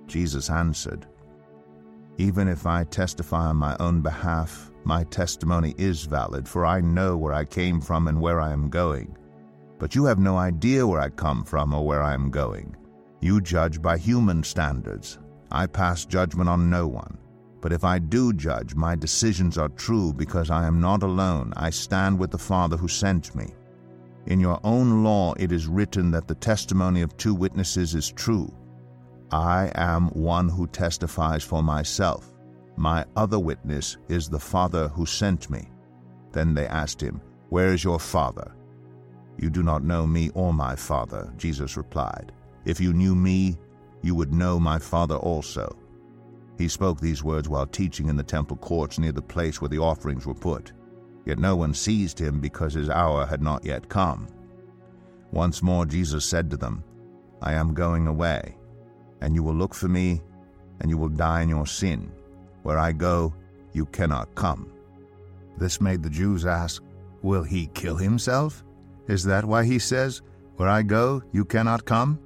Jesus 0.07 0.51
answered, 0.51 1.07
Even 2.18 2.46
if 2.46 2.66
I 2.66 2.85
testify 2.85 3.46
on 3.46 3.57
my 3.57 3.77
own 3.81 4.03
behalf, 4.03 4.70
my 4.85 5.05
testimony 5.05 5.75
is 5.79 6.05
valid, 6.05 6.46
for 6.48 6.66
I 6.66 6.81
know 6.81 7.16
where 7.16 7.33
I 7.33 7.44
came 7.44 7.81
from 7.81 8.07
and 8.07 8.20
where 8.20 8.40
I 8.40 8.53
am 8.53 8.68
going. 8.68 9.16
But 9.79 9.94
you 9.94 10.05
have 10.05 10.18
no 10.18 10.37
idea 10.37 10.87
where 10.87 11.01
I 11.01 11.09
come 11.09 11.42
from 11.44 11.72
or 11.72 11.87
where 11.87 12.03
I 12.03 12.12
am 12.12 12.31
going. 12.31 12.77
You 13.20 13.40
judge 13.42 13.83
by 13.83 13.98
human 13.98 14.42
standards. 14.42 15.18
I 15.52 15.66
pass 15.66 16.06
judgment 16.06 16.48
on 16.48 16.70
no 16.70 16.87
one. 16.87 17.18
But 17.61 17.72
if 17.72 17.85
I 17.85 17.98
do 17.98 18.33
judge, 18.33 18.74
my 18.74 18.96
decisions 18.96 19.59
are 19.59 19.68
true 19.68 20.14
because 20.14 20.50
I 20.50 20.66
am 20.66 20.80
not 20.80 21.02
alone. 21.02 21.52
I 21.56 21.68
stand 21.68 22.18
with 22.18 22.30
the 22.30 22.38
Father 22.38 22.78
who 22.78 22.88
sent 22.88 23.35
me. 23.35 23.54
In 24.26 24.40
your 24.40 24.59
own 24.64 25.04
law 25.04 25.35
it 25.35 25.52
is 25.52 25.66
written 25.66 26.11
that 26.12 26.28
the 26.28 26.35
testimony 26.35 27.02
of 27.02 27.16
two 27.16 27.35
witnesses 27.35 27.94
is 27.94 28.11
true. 28.11 28.50
I 29.30 29.70
am 29.74 30.09
one 30.09 30.48
who 30.48 30.66
testifies 30.66 31.44
for 31.44 31.62
myself. 31.62 32.33
My 32.76 33.04
other 33.16 33.38
witness 33.38 33.98
is 34.09 34.28
the 34.28 34.38
Father 34.38 34.88
who 34.88 35.04
sent 35.04 35.50
me. 35.50 35.68
Then 36.33 36.54
they 36.54 36.66
asked 36.66 37.02
him, 37.02 37.20
Where 37.50 37.72
is 37.74 37.85
your 37.85 38.00
Father? 38.00 38.54
You 39.37 39.50
do 39.50 39.62
not 39.62 39.85
know 39.85 40.06
me 40.06 40.30
or 40.35 40.54
my 40.54 40.74
Father, 40.74 41.33
Jesus 41.37 41.76
replied. 41.76 42.33
If 42.64 42.81
you 42.81 42.92
knew 42.92 43.14
me, 43.14 43.59
you 44.03 44.14
would 44.14 44.33
know 44.33 44.59
my 44.59 44.79
Father 44.79 45.16
also. 45.16 45.77
He 46.59 46.68
spoke 46.68 47.01
these 47.01 47.25
words 47.25 47.49
while 47.49 47.66
teaching 47.66 48.09
in 48.09 48.16
the 48.16 48.23
temple 48.23 48.57
courts 48.57 48.99
near 48.99 49.12
the 49.12 49.23
place 49.23 49.61
where 49.61 49.68
the 49.68 49.79
offerings 49.79 50.27
were 50.27 50.35
put. 50.35 50.73
Yet 51.25 51.38
no 51.38 51.57
one 51.57 51.75
seized 51.75 52.18
him 52.18 52.40
because 52.40 52.75
his 52.75 52.90
hour 52.90 53.27
had 53.27 53.42
not 53.42 53.64
yet 53.64 53.88
come. 53.88 54.29
Once 55.33 55.62
more 55.62 55.87
Jesus 55.87 56.25
said 56.25 56.51
to 56.51 56.57
them, 56.57 56.83
I 57.40 57.55
am 57.55 57.73
going 57.73 58.07
away, 58.07 58.57
and 59.20 59.35
you 59.35 59.42
will 59.42 59.55
look 59.55 59.75
for 59.75 59.88
me, 59.88 60.20
and 60.81 60.90
you 60.90 60.99
will 60.99 61.09
die 61.09 61.42
in 61.42 61.49
your 61.49 61.66
sin. 61.66 62.12
Where 62.62 62.79
I 62.79 62.92
go, 62.92 63.35
you 63.73 63.87
cannot 63.87 64.35
come. 64.35 64.70
This 65.57 65.81
made 65.81 66.03
the 66.03 66.11
Jews 66.11 66.44
ask, 66.44 66.83
Will 67.23 67.42
he 67.42 67.68
kill 67.68 67.96
himself? 67.96 68.64
Is 69.09 69.25
that 69.25 69.44
why 69.44 69.64
he 69.64 69.79
says, 69.79 70.23
Where 70.57 70.68
I 70.68 70.83
go, 70.83 71.23
you 71.33 71.44
cannot 71.44 71.85
come? 71.85 72.18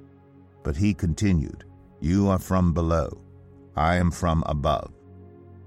But 0.65 0.75
he 0.75 0.95
continued, 0.95 1.63
You 2.01 2.27
are 2.27 2.39
from 2.39 2.73
below, 2.73 3.21
I 3.75 3.95
am 3.95 4.09
from 4.09 4.43
above. 4.47 4.91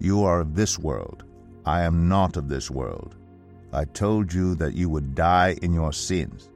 You 0.00 0.24
are 0.24 0.40
of 0.40 0.56
this 0.56 0.76
world, 0.76 1.22
I 1.64 1.82
am 1.82 2.08
not 2.08 2.37
of 2.37 2.48
this 2.48 2.68
world. 2.68 3.14
I 3.72 3.84
told 3.84 4.32
you 4.32 4.56
that 4.56 4.74
you 4.74 4.88
would 4.88 5.14
die 5.14 5.56
in 5.62 5.72
your 5.72 5.92
sins. 5.92 6.50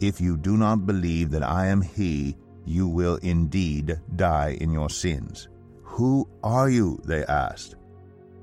If 0.00 0.20
you 0.20 0.36
do 0.36 0.58
not 0.58 0.86
believe 0.86 1.30
that 1.30 1.42
I 1.42 1.66
am 1.66 1.80
He, 1.80 2.36
you 2.66 2.88
will 2.88 3.16
indeed 3.22 3.98
die 4.16 4.58
in 4.60 4.70
your 4.70 4.90
sins. 4.90 5.48
Who 5.82 6.28
are 6.44 6.68
you? 6.68 7.00
They 7.04 7.24
asked. 7.24 7.76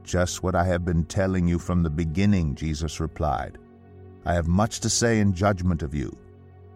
Just 0.03 0.41
what 0.41 0.55
I 0.55 0.63
have 0.63 0.83
been 0.85 1.05
telling 1.05 1.47
you 1.47 1.59
from 1.59 1.83
the 1.83 1.89
beginning, 1.91 2.55
Jesus 2.55 2.99
replied. 2.99 3.59
I 4.25 4.33
have 4.33 4.47
much 4.47 4.79
to 4.79 4.89
say 4.89 5.19
in 5.19 5.33
judgment 5.33 5.83
of 5.83 5.93
you, 5.93 6.17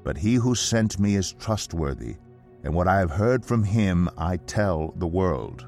but 0.03 0.17
he 0.17 0.35
who 0.35 0.53
sent 0.53 0.99
me 0.99 1.15
is 1.15 1.33
trustworthy, 1.33 2.17
and 2.63 2.73
what 2.73 2.87
I 2.87 2.99
have 2.99 3.11
heard 3.11 3.45
from 3.45 3.63
him 3.63 4.09
I 4.17 4.37
tell 4.37 4.93
the 4.97 5.07
world. 5.07 5.65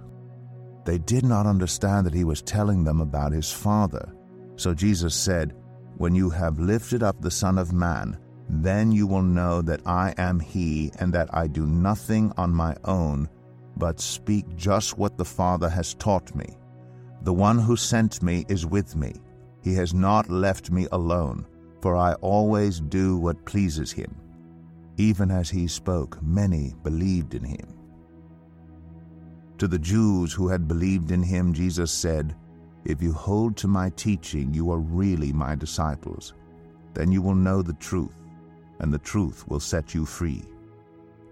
They 0.86 0.98
did 0.98 1.26
not 1.26 1.46
understand 1.46 2.06
that 2.06 2.14
he 2.14 2.24
was 2.24 2.42
telling 2.42 2.84
them 2.84 3.02
about 3.02 3.34
his 3.34 3.52
Father. 3.52 4.14
So 4.56 4.74
Jesus 4.74 5.16
said, 5.16 5.54
When 5.98 6.16
you 6.16 6.30
have 6.30 6.60
lifted 6.60 7.04
up 7.04 7.22
the 7.22 7.32
Son 7.32 7.58
of 7.58 7.74
Man, 7.74 8.18
then 8.48 8.92
you 8.92 9.08
will 9.08 9.24
know 9.24 9.62
that 9.64 9.82
I 9.86 10.14
am 10.18 10.40
He, 10.40 10.92
and 11.00 11.12
that 11.14 11.30
I 11.34 11.48
do 11.48 11.66
nothing 11.66 12.32
on 12.38 12.54
my 12.54 12.76
own, 12.86 13.28
but 13.76 14.00
speak 14.00 14.56
just 14.56 14.98
what 14.98 15.18
the 15.18 15.26
Father 15.26 15.68
has 15.70 15.96
taught 15.96 16.36
me. 16.36 16.58
The 17.24 17.34
one 17.34 17.58
who 17.58 17.76
sent 17.76 18.22
me 18.22 18.46
is 18.48 18.66
with 18.66 18.96
me. 18.96 19.16
He 19.64 19.74
has 19.76 19.94
not 19.94 20.30
left 20.30 20.70
me 20.70 20.88
alone, 20.92 21.48
for 21.82 21.96
I 21.96 22.14
always 22.16 22.80
do 22.80 23.18
what 23.18 23.46
pleases 23.46 23.92
him. 23.92 24.16
Even 24.98 25.32
as 25.32 25.50
he 25.50 25.68
spoke, 25.68 26.22
many 26.22 26.74
believed 26.84 27.34
in 27.34 27.44
him. 27.44 27.74
To 29.58 29.68
the 29.68 29.80
Jews 29.80 30.34
who 30.34 30.48
had 30.48 30.68
believed 30.68 31.12
in 31.12 31.24
him, 31.24 31.54
Jesus 31.54 31.92
said, 31.92 32.36
if 32.86 33.02
you 33.02 33.12
hold 33.12 33.58
to 33.58 33.68
my 33.68 33.90
teaching, 33.90 34.54
you 34.54 34.72
are 34.72 34.78
really 34.78 35.34
my 35.34 35.56
disciples. 35.56 36.34
Then 36.94 37.12
you 37.12 37.22
will 37.22 37.34
know 37.34 37.64
the 37.64 37.74
truth, 37.74 38.22
and 38.80 38.94
the 38.94 39.00
truth 39.00 39.48
will 39.48 39.60
set 39.60 39.96
you 39.96 40.06
free. 40.06 40.44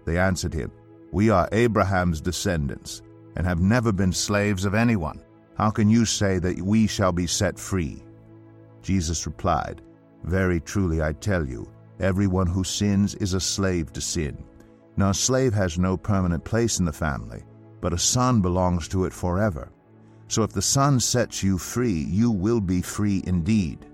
They 0.04 0.18
answered 0.18 0.52
him, 0.52 0.72
We 1.12 1.30
are 1.30 1.48
Abraham's 1.52 2.20
descendants, 2.20 3.02
and 3.36 3.46
have 3.46 3.60
never 3.60 3.92
been 3.92 4.12
slaves 4.12 4.64
of 4.64 4.74
anyone. 4.74 5.22
How 5.56 5.70
can 5.70 5.88
you 5.88 6.04
say 6.04 6.40
that 6.40 6.60
we 6.60 6.88
shall 6.88 7.12
be 7.12 7.28
set 7.28 7.56
free? 7.56 8.02
Jesus 8.82 9.24
replied, 9.24 9.80
Very 10.24 10.60
truly 10.60 11.00
I 11.00 11.12
tell 11.12 11.46
you, 11.46 11.70
everyone 12.00 12.46
who 12.46 12.64
sins 12.64 13.14
is 13.16 13.34
a 13.34 13.40
slave 13.40 13.92
to 13.92 14.00
sin. 14.00 14.44
Now 14.96 15.10
a 15.10 15.14
slave 15.14 15.54
has 15.54 15.78
no 15.78 15.96
permanent 15.96 16.44
place 16.44 16.78
in 16.78 16.84
the 16.84 16.92
family, 16.92 17.42
but 17.80 17.92
a 17.92 17.98
son 17.98 18.40
belongs 18.40 18.88
to 18.88 19.04
it 19.04 19.12
forever. 19.12 19.70
So 20.28 20.42
if 20.42 20.52
the 20.52 20.62
Son 20.62 20.98
sets 21.00 21.42
you 21.42 21.58
free, 21.58 22.06
you 22.10 22.30
will 22.30 22.60
be 22.60 22.82
free 22.82 23.22
indeed. 23.26 23.86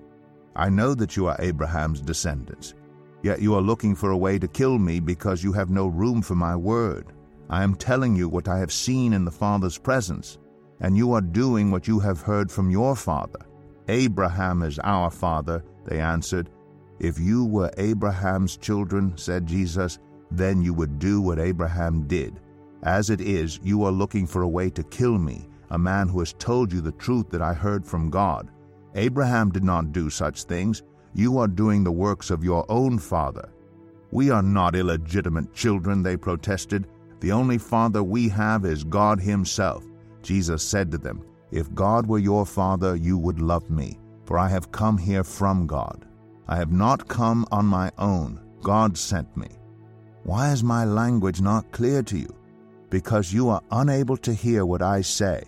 I 0.54 0.68
know 0.68 0.94
that 0.94 1.16
you 1.16 1.26
are 1.26 1.36
Abraham's 1.38 2.00
descendants. 2.00 2.74
Yet 3.22 3.42
you 3.42 3.54
are 3.54 3.60
looking 3.60 3.94
for 3.94 4.10
a 4.10 4.16
way 4.16 4.38
to 4.38 4.48
kill 4.48 4.78
me 4.78 5.00
because 5.00 5.44
you 5.44 5.52
have 5.52 5.70
no 5.70 5.86
room 5.86 6.22
for 6.22 6.34
my 6.34 6.56
word. 6.56 7.12
I 7.50 7.62
am 7.62 7.74
telling 7.74 8.16
you 8.16 8.28
what 8.28 8.48
I 8.48 8.58
have 8.58 8.72
seen 8.72 9.12
in 9.12 9.24
the 9.24 9.30
Father's 9.30 9.76
presence, 9.76 10.38
and 10.80 10.96
you 10.96 11.12
are 11.12 11.20
doing 11.20 11.70
what 11.70 11.88
you 11.88 11.98
have 11.98 12.20
heard 12.20 12.50
from 12.50 12.70
your 12.70 12.96
father. 12.96 13.40
Abraham 13.88 14.62
is 14.62 14.78
our 14.78 15.10
father, 15.10 15.64
they 15.84 16.00
answered. 16.00 16.48
If 17.00 17.18
you 17.18 17.46
were 17.46 17.70
Abraham's 17.78 18.58
children, 18.58 19.16
said 19.16 19.46
Jesus, 19.46 19.98
then 20.30 20.60
you 20.60 20.74
would 20.74 20.98
do 20.98 21.22
what 21.22 21.38
Abraham 21.38 22.06
did. 22.06 22.38
As 22.82 23.08
it 23.08 23.22
is, 23.22 23.58
you 23.62 23.84
are 23.84 23.90
looking 23.90 24.26
for 24.26 24.42
a 24.42 24.48
way 24.48 24.68
to 24.70 24.82
kill 24.82 25.18
me, 25.18 25.48
a 25.70 25.78
man 25.78 26.08
who 26.08 26.18
has 26.18 26.34
told 26.34 26.70
you 26.70 26.82
the 26.82 26.92
truth 26.92 27.30
that 27.30 27.40
I 27.40 27.54
heard 27.54 27.86
from 27.86 28.10
God. 28.10 28.50
Abraham 28.94 29.50
did 29.50 29.64
not 29.64 29.92
do 29.92 30.10
such 30.10 30.44
things. 30.44 30.82
You 31.14 31.38
are 31.38 31.48
doing 31.48 31.84
the 31.84 31.92
works 31.92 32.30
of 32.30 32.44
your 32.44 32.66
own 32.70 32.98
father. 32.98 33.48
We 34.10 34.30
are 34.30 34.42
not 34.42 34.76
illegitimate 34.76 35.54
children, 35.54 36.02
they 36.02 36.18
protested. 36.18 36.86
The 37.20 37.32
only 37.32 37.58
father 37.58 38.02
we 38.02 38.28
have 38.28 38.64
is 38.66 38.84
God 38.84 39.20
Himself. 39.20 39.84
Jesus 40.22 40.62
said 40.62 40.90
to 40.90 40.98
them, 40.98 41.24
If 41.50 41.72
God 41.74 42.06
were 42.06 42.18
your 42.18 42.44
father, 42.44 42.94
you 42.94 43.16
would 43.16 43.40
love 43.40 43.70
me, 43.70 43.98
for 44.24 44.38
I 44.38 44.48
have 44.48 44.70
come 44.70 44.98
here 44.98 45.24
from 45.24 45.66
God. 45.66 46.06
I 46.50 46.56
have 46.56 46.70
not 46.70 47.08
come 47.08 47.46
on 47.50 47.64
my 47.64 47.90
own, 47.96 48.38
God 48.62 48.98
sent 48.98 49.34
me. 49.34 49.48
Why 50.24 50.52
is 50.52 50.62
my 50.62 50.84
language 50.84 51.40
not 51.40 51.72
clear 51.72 52.02
to 52.02 52.18
you? 52.18 52.34
Because 52.90 53.32
you 53.32 53.48
are 53.48 53.62
unable 53.70 54.18
to 54.18 54.34
hear 54.34 54.66
what 54.66 54.82
I 54.82 55.00
say. 55.00 55.44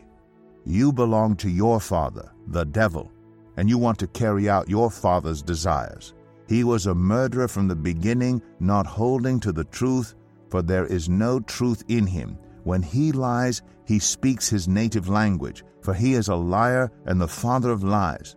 You 0.64 0.94
belong 0.94 1.36
to 1.36 1.50
your 1.50 1.78
father, 1.80 2.32
the 2.46 2.64
devil 2.64 3.12
and 3.56 3.68
you 3.68 3.78
want 3.78 3.98
to 3.98 4.06
carry 4.08 4.48
out 4.48 4.68
your 4.68 4.90
father's 4.90 5.42
desires. 5.42 6.14
He 6.48 6.64
was 6.64 6.86
a 6.86 6.94
murderer 6.94 7.48
from 7.48 7.68
the 7.68 7.76
beginning, 7.76 8.42
not 8.60 8.86
holding 8.86 9.40
to 9.40 9.52
the 9.52 9.64
truth, 9.64 10.14
for 10.50 10.62
there 10.62 10.86
is 10.86 11.08
no 11.08 11.40
truth 11.40 11.84
in 11.88 12.06
him. 12.06 12.38
When 12.64 12.82
he 12.82 13.12
lies, 13.12 13.62
he 13.86 13.98
speaks 13.98 14.48
his 14.48 14.68
native 14.68 15.08
language, 15.08 15.64
for 15.80 15.94
he 15.94 16.14
is 16.14 16.28
a 16.28 16.36
liar 16.36 16.90
and 17.06 17.20
the 17.20 17.28
father 17.28 17.70
of 17.70 17.82
lies. 17.82 18.36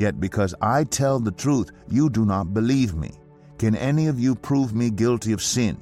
Yet 0.00 0.18
because 0.18 0.54
I 0.62 0.84
tell 0.84 1.20
the 1.20 1.30
truth, 1.30 1.72
you 1.86 2.08
do 2.08 2.24
not 2.24 2.54
believe 2.54 2.94
me. 2.94 3.10
Can 3.58 3.76
any 3.76 4.06
of 4.06 4.18
you 4.18 4.34
prove 4.34 4.74
me 4.74 4.88
guilty 4.88 5.32
of 5.32 5.42
sin? 5.42 5.76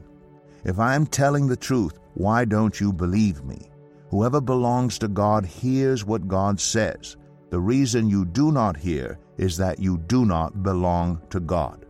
If 0.65 0.81
I 0.81 0.97
am 0.97 1.07
telling 1.07 1.47
the 1.47 1.57
truth, 1.57 2.01
why 2.15 2.45
don't 2.45 2.81
you 2.81 2.93
believe 2.93 3.45
me? 3.45 3.71
Whoever 4.11 4.41
belongs 4.41 4.99
to 4.99 5.07
God 5.07 5.47
hears 5.47 6.05
what 6.05 6.27
God 6.27 6.59
says. 6.59 7.17
The 7.51 7.61
reason 7.61 8.09
you 8.09 8.25
do 8.25 8.51
not 8.51 8.77
hear 8.77 9.21
is 9.37 9.57
that 9.59 9.79
you 9.79 9.99
do 10.09 10.27
not 10.27 10.65
belong 10.65 11.23
to 11.31 11.39
God. 11.39 11.87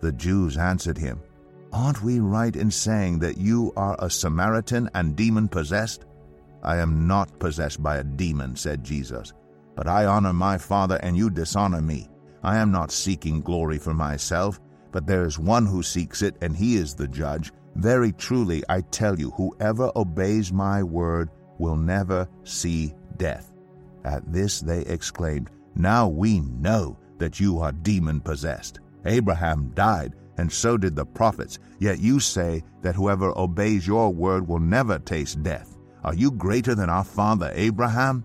The 0.00 0.10
Jews 0.10 0.56
answered 0.56 0.98
him, 0.98 1.20
Aren't 1.72 2.02
we 2.02 2.18
right 2.18 2.56
in 2.56 2.68
saying 2.68 3.20
that 3.20 3.38
you 3.38 3.72
are 3.76 3.94
a 4.00 4.10
Samaritan 4.10 4.90
and 4.96 5.14
demon 5.14 5.46
possessed? 5.46 6.04
I 6.64 6.78
am 6.78 7.06
not 7.06 7.38
possessed 7.38 7.80
by 7.80 7.98
a 7.98 8.02
demon, 8.02 8.56
said 8.56 8.82
Jesus, 8.82 9.32
but 9.80 9.88
I 9.88 10.04
honor 10.04 10.34
my 10.34 10.58
Father 10.58 10.96
and 11.02 11.16
you 11.16 11.30
dishonor 11.30 11.80
me. 11.80 12.06
I 12.42 12.58
am 12.58 12.70
not 12.70 12.92
seeking 12.92 13.40
glory 13.40 13.78
for 13.78 13.94
myself, 13.94 14.60
but 14.92 15.06
there 15.06 15.24
is 15.24 15.38
one 15.38 15.64
who 15.64 15.82
seeks 15.82 16.20
it, 16.20 16.36
and 16.42 16.54
he 16.54 16.76
is 16.76 16.94
the 16.94 17.08
judge. 17.08 17.50
Very 17.76 18.12
truly, 18.12 18.62
I 18.68 18.82
tell 18.82 19.18
you, 19.18 19.30
whoever 19.30 19.90
obeys 19.96 20.52
my 20.52 20.82
word 20.82 21.30
will 21.56 21.76
never 21.76 22.28
see 22.44 22.92
death. 23.16 23.54
At 24.04 24.30
this 24.30 24.60
they 24.60 24.82
exclaimed, 24.82 25.48
Now 25.74 26.08
we 26.08 26.40
know 26.40 26.98
that 27.16 27.40
you 27.40 27.58
are 27.60 27.72
demon 27.72 28.20
possessed. 28.20 28.80
Abraham 29.06 29.72
died, 29.74 30.14
and 30.36 30.52
so 30.52 30.76
did 30.76 30.94
the 30.94 31.06
prophets, 31.06 31.58
yet 31.78 32.00
you 32.00 32.20
say 32.20 32.62
that 32.82 32.96
whoever 32.96 33.32
obeys 33.34 33.86
your 33.86 34.12
word 34.12 34.46
will 34.46 34.60
never 34.60 34.98
taste 34.98 35.42
death. 35.42 35.78
Are 36.04 36.14
you 36.14 36.32
greater 36.32 36.74
than 36.74 36.90
our 36.90 37.04
father 37.04 37.50
Abraham? 37.54 38.24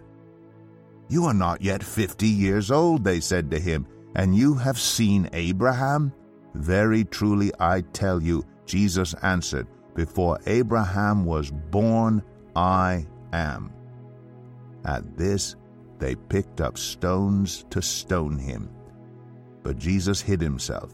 You 1.11 1.25
are 1.25 1.33
not 1.33 1.61
yet 1.61 1.83
fifty 1.83 2.29
years 2.29 2.71
old, 2.71 3.03
they 3.03 3.19
said 3.19 3.51
to 3.51 3.59
him, 3.59 3.85
and 4.15 4.33
you 4.33 4.53
have 4.53 4.79
seen 4.79 5.29
Abraham? 5.33 6.13
Very 6.53 7.03
truly 7.03 7.51
I 7.59 7.81
tell 7.81 8.23
you, 8.23 8.45
Jesus 8.65 9.13
answered, 9.15 9.67
Before 9.93 10.39
Abraham 10.45 11.25
was 11.25 11.51
born, 11.51 12.23
I 12.55 13.05
am. 13.33 13.73
At 14.85 15.17
this, 15.17 15.57
they 15.99 16.15
picked 16.15 16.61
up 16.61 16.77
stones 16.77 17.65
to 17.71 17.81
stone 17.81 18.37
him. 18.37 18.69
But 19.63 19.77
Jesus 19.77 20.21
hid 20.21 20.39
himself, 20.39 20.93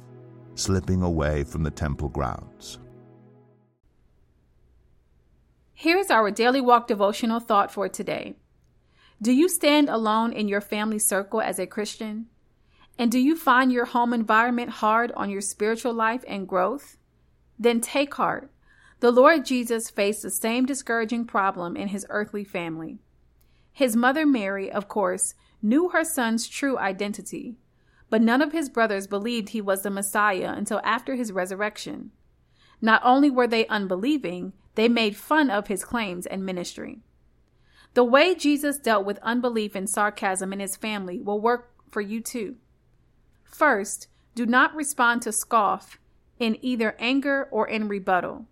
slipping 0.55 1.03
away 1.03 1.43
from 1.43 1.61
the 1.61 1.69
temple 1.69 2.09
grounds. 2.09 2.79
Here's 5.75 6.09
our 6.09 6.31
daily 6.31 6.59
walk 6.59 6.87
devotional 6.87 7.39
thought 7.39 7.71
for 7.71 7.87
today. 7.87 8.35
Do 9.19 9.31
you 9.31 9.49
stand 9.49 9.89
alone 9.89 10.31
in 10.31 10.47
your 10.47 10.61
family 10.61 10.99
circle 10.99 11.41
as 11.41 11.57
a 11.57 11.65
Christian? 11.65 12.27
And 12.99 13.11
do 13.11 13.17
you 13.17 13.35
find 13.35 13.71
your 13.71 13.85
home 13.85 14.13
environment 14.13 14.69
hard 14.69 15.11
on 15.13 15.31
your 15.31 15.41
spiritual 15.41 15.93
life 15.93 16.23
and 16.27 16.47
growth? 16.47 16.97
Then 17.57 17.81
take 17.81 18.13
heart. 18.13 18.51
The 18.99 19.11
Lord 19.11 19.43
Jesus 19.43 19.89
faced 19.89 20.21
the 20.21 20.29
same 20.29 20.67
discouraging 20.67 21.25
problem 21.25 21.75
in 21.75 21.87
his 21.87 22.05
earthly 22.09 22.43
family. 22.43 22.99
His 23.71 23.95
mother 23.95 24.25
Mary, 24.25 24.71
of 24.71 24.87
course, 24.87 25.33
knew 25.63 25.89
her 25.89 26.03
son's 26.03 26.47
true 26.47 26.77
identity, 26.77 27.57
but 28.11 28.21
none 28.21 28.43
of 28.43 28.51
his 28.51 28.69
brothers 28.69 29.07
believed 29.07 29.49
he 29.49 29.61
was 29.61 29.81
the 29.81 29.89
Messiah 29.89 30.53
until 30.55 30.81
after 30.83 31.15
his 31.15 31.31
resurrection. 31.31 32.11
Not 32.81 33.01
only 33.03 33.31
were 33.31 33.47
they 33.47 33.65
unbelieving, 33.67 34.53
they 34.75 34.87
made 34.87 35.17
fun 35.17 35.49
of 35.49 35.67
his 35.67 35.83
claims 35.83 36.27
and 36.27 36.45
ministry. 36.45 37.01
The 37.97 38.03
way 38.03 38.35
Jesus 38.35 38.77
dealt 38.77 39.07
with 39.07 39.17
unbelief 39.23 39.73
and 39.73 39.89
sarcasm 39.89 40.53
in 40.53 40.59
his 40.59 40.75
family 40.75 41.19
will 41.19 41.41
work 41.41 41.71
for 41.89 41.99
you 41.99 42.21
too. 42.21 42.57
First, 43.43 44.07
do 44.35 44.45
not 44.45 44.75
respond 44.75 45.23
to 45.23 45.31
scoff 45.31 45.97
in 46.37 46.63
either 46.63 46.95
anger 46.99 47.47
or 47.49 47.67
in 47.67 47.87
rebuttal. 47.87 48.45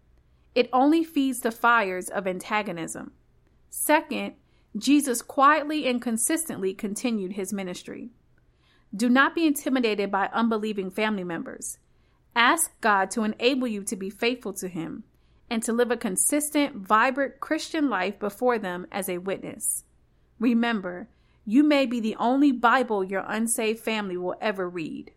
It 0.56 0.68
only 0.74 1.04
feeds 1.04 1.42
the 1.42 1.52
fires 1.52 2.10
of 2.10 2.26
antagonism. 2.26 3.12
Second, 3.70 4.34
Jesus 4.76 5.22
quietly 5.22 5.86
and 5.86 6.02
consistently 6.02 6.74
continued 6.74 7.34
his 7.34 7.54
ministry. 7.54 8.10
Do 8.96 9.10
not 9.10 9.36
be 9.36 9.46
intimidated 9.46 10.10
by 10.10 10.32
unbelieving 10.34 10.90
family 10.90 11.24
members. 11.24 11.78
Ask 12.36 12.72
God 12.82 13.12
to 13.12 13.22
enable 13.22 13.68
you 13.68 13.84
to 13.84 13.96
be 13.96 14.10
faithful 14.10 14.54
to 14.54 14.68
Him 14.68 15.04
and 15.50 15.62
to 15.64 15.74
live 15.74 15.92
a 15.92 15.98
consistent, 15.98 16.76
vibrant 16.76 17.40
Christian 17.40 17.90
life 17.90 18.20
before 18.20 18.58
them 18.58 18.88
as 18.92 19.10
a 19.10 19.20
witness. 19.20 19.84
Remember, 20.40 21.08
you 21.46 21.64
may 21.64 21.86
be 21.86 22.00
the 22.00 22.16
only 22.16 22.52
Bible 22.52 23.04
your 23.04 23.24
unsaved 23.28 23.80
family 23.80 24.18
will 24.18 24.36
ever 24.42 24.68
read. 24.68 25.12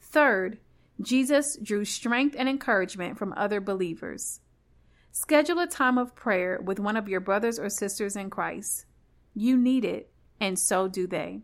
Third, 0.00 0.58
Jesus 1.00 1.56
drew 1.62 1.84
strength 1.84 2.36
and 2.38 2.48
encouragement 2.48 3.18
from 3.18 3.32
other 3.36 3.60
believers. 3.60 4.40
Schedule 5.10 5.58
a 5.58 5.66
time 5.66 5.98
of 5.98 6.14
prayer 6.14 6.60
with 6.62 6.78
one 6.78 6.96
of 6.96 7.08
your 7.08 7.20
brothers 7.20 7.58
or 7.58 7.68
sisters 7.68 8.16
in 8.16 8.30
Christ. 8.30 8.86
You 9.34 9.56
need 9.56 9.84
it, 9.84 10.10
and 10.40 10.58
so 10.58 10.88
do 10.88 11.06
they. 11.06 11.40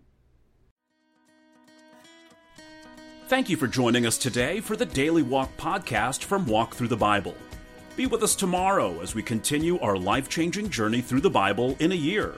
Thank 3.29 3.51
you 3.51 3.59
for 3.59 3.67
joining 3.67 4.07
us 4.07 4.17
today 4.17 4.61
for 4.61 4.75
the 4.75 4.87
Daily 4.87 5.23
Walk 5.23 5.55
podcast 5.59 6.25
from 6.25 6.47
Walk 6.47 6.75
Through 6.75 6.89
the 6.89 6.97
Bible. 6.97 7.35
Be 7.99 8.07
with 8.07 8.23
us 8.23 8.37
tomorrow 8.37 9.01
as 9.01 9.17
we 9.17 9.25
continue 9.25 9.77
our 9.81 9.97
life 9.97 10.29
changing 10.29 10.71
journey 10.71 11.01
through 11.01 11.21
the 11.21 11.29
Bible 11.29 11.75
in 11.81 11.91
a 11.91 11.97
year. 11.97 12.37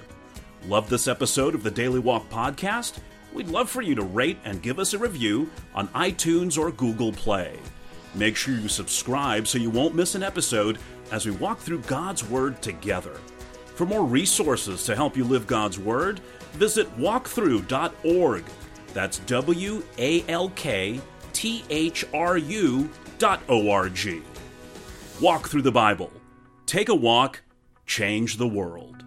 Love 0.66 0.88
this 0.88 1.06
episode 1.06 1.54
of 1.54 1.62
the 1.62 1.70
Daily 1.70 1.98
Walk 1.98 2.30
podcast? 2.30 2.96
We'd 3.34 3.48
love 3.48 3.68
for 3.68 3.82
you 3.82 3.94
to 3.96 4.02
rate 4.02 4.38
and 4.46 4.62
give 4.62 4.78
us 4.78 4.94
a 4.94 4.98
review 4.98 5.50
on 5.74 5.88
iTunes 5.88 6.56
or 6.56 6.70
Google 6.70 7.12
Play. 7.12 7.58
Make 8.14 8.36
sure 8.36 8.54
you 8.54 8.68
subscribe 8.68 9.46
so 9.46 9.58
you 9.58 9.68
won't 9.68 9.94
miss 9.94 10.14
an 10.14 10.22
episode 10.22 10.78
as 11.12 11.26
we 11.26 11.32
walk 11.32 11.58
through 11.58 11.82
God's 11.82 12.26
Word 12.26 12.62
together. 12.62 13.20
For 13.74 13.84
more 13.84 14.06
resources 14.06 14.86
to 14.86 14.96
help 14.96 15.14
you 15.14 15.24
live 15.24 15.46
God's 15.46 15.78
Word, 15.78 16.20
visit 16.52 16.88
walkthru.org. 16.96 18.44
That's 18.94 19.18
W 19.18 19.82
A 19.98 20.24
L 20.26 20.48
K 20.56 21.02
T 21.34 21.64
H 21.68 22.06
R 22.14 22.38
U 22.38 22.88
dot 23.18 23.42
O 23.50 23.68
R 23.68 23.90
G. 23.90 24.22
Walk 25.20 25.48
through 25.48 25.60
the 25.60 25.70
Bible. 25.70 26.10
Take 26.64 26.88
a 26.88 26.94
walk, 26.94 27.42
change 27.84 28.38
the 28.38 28.48
world. 28.48 28.99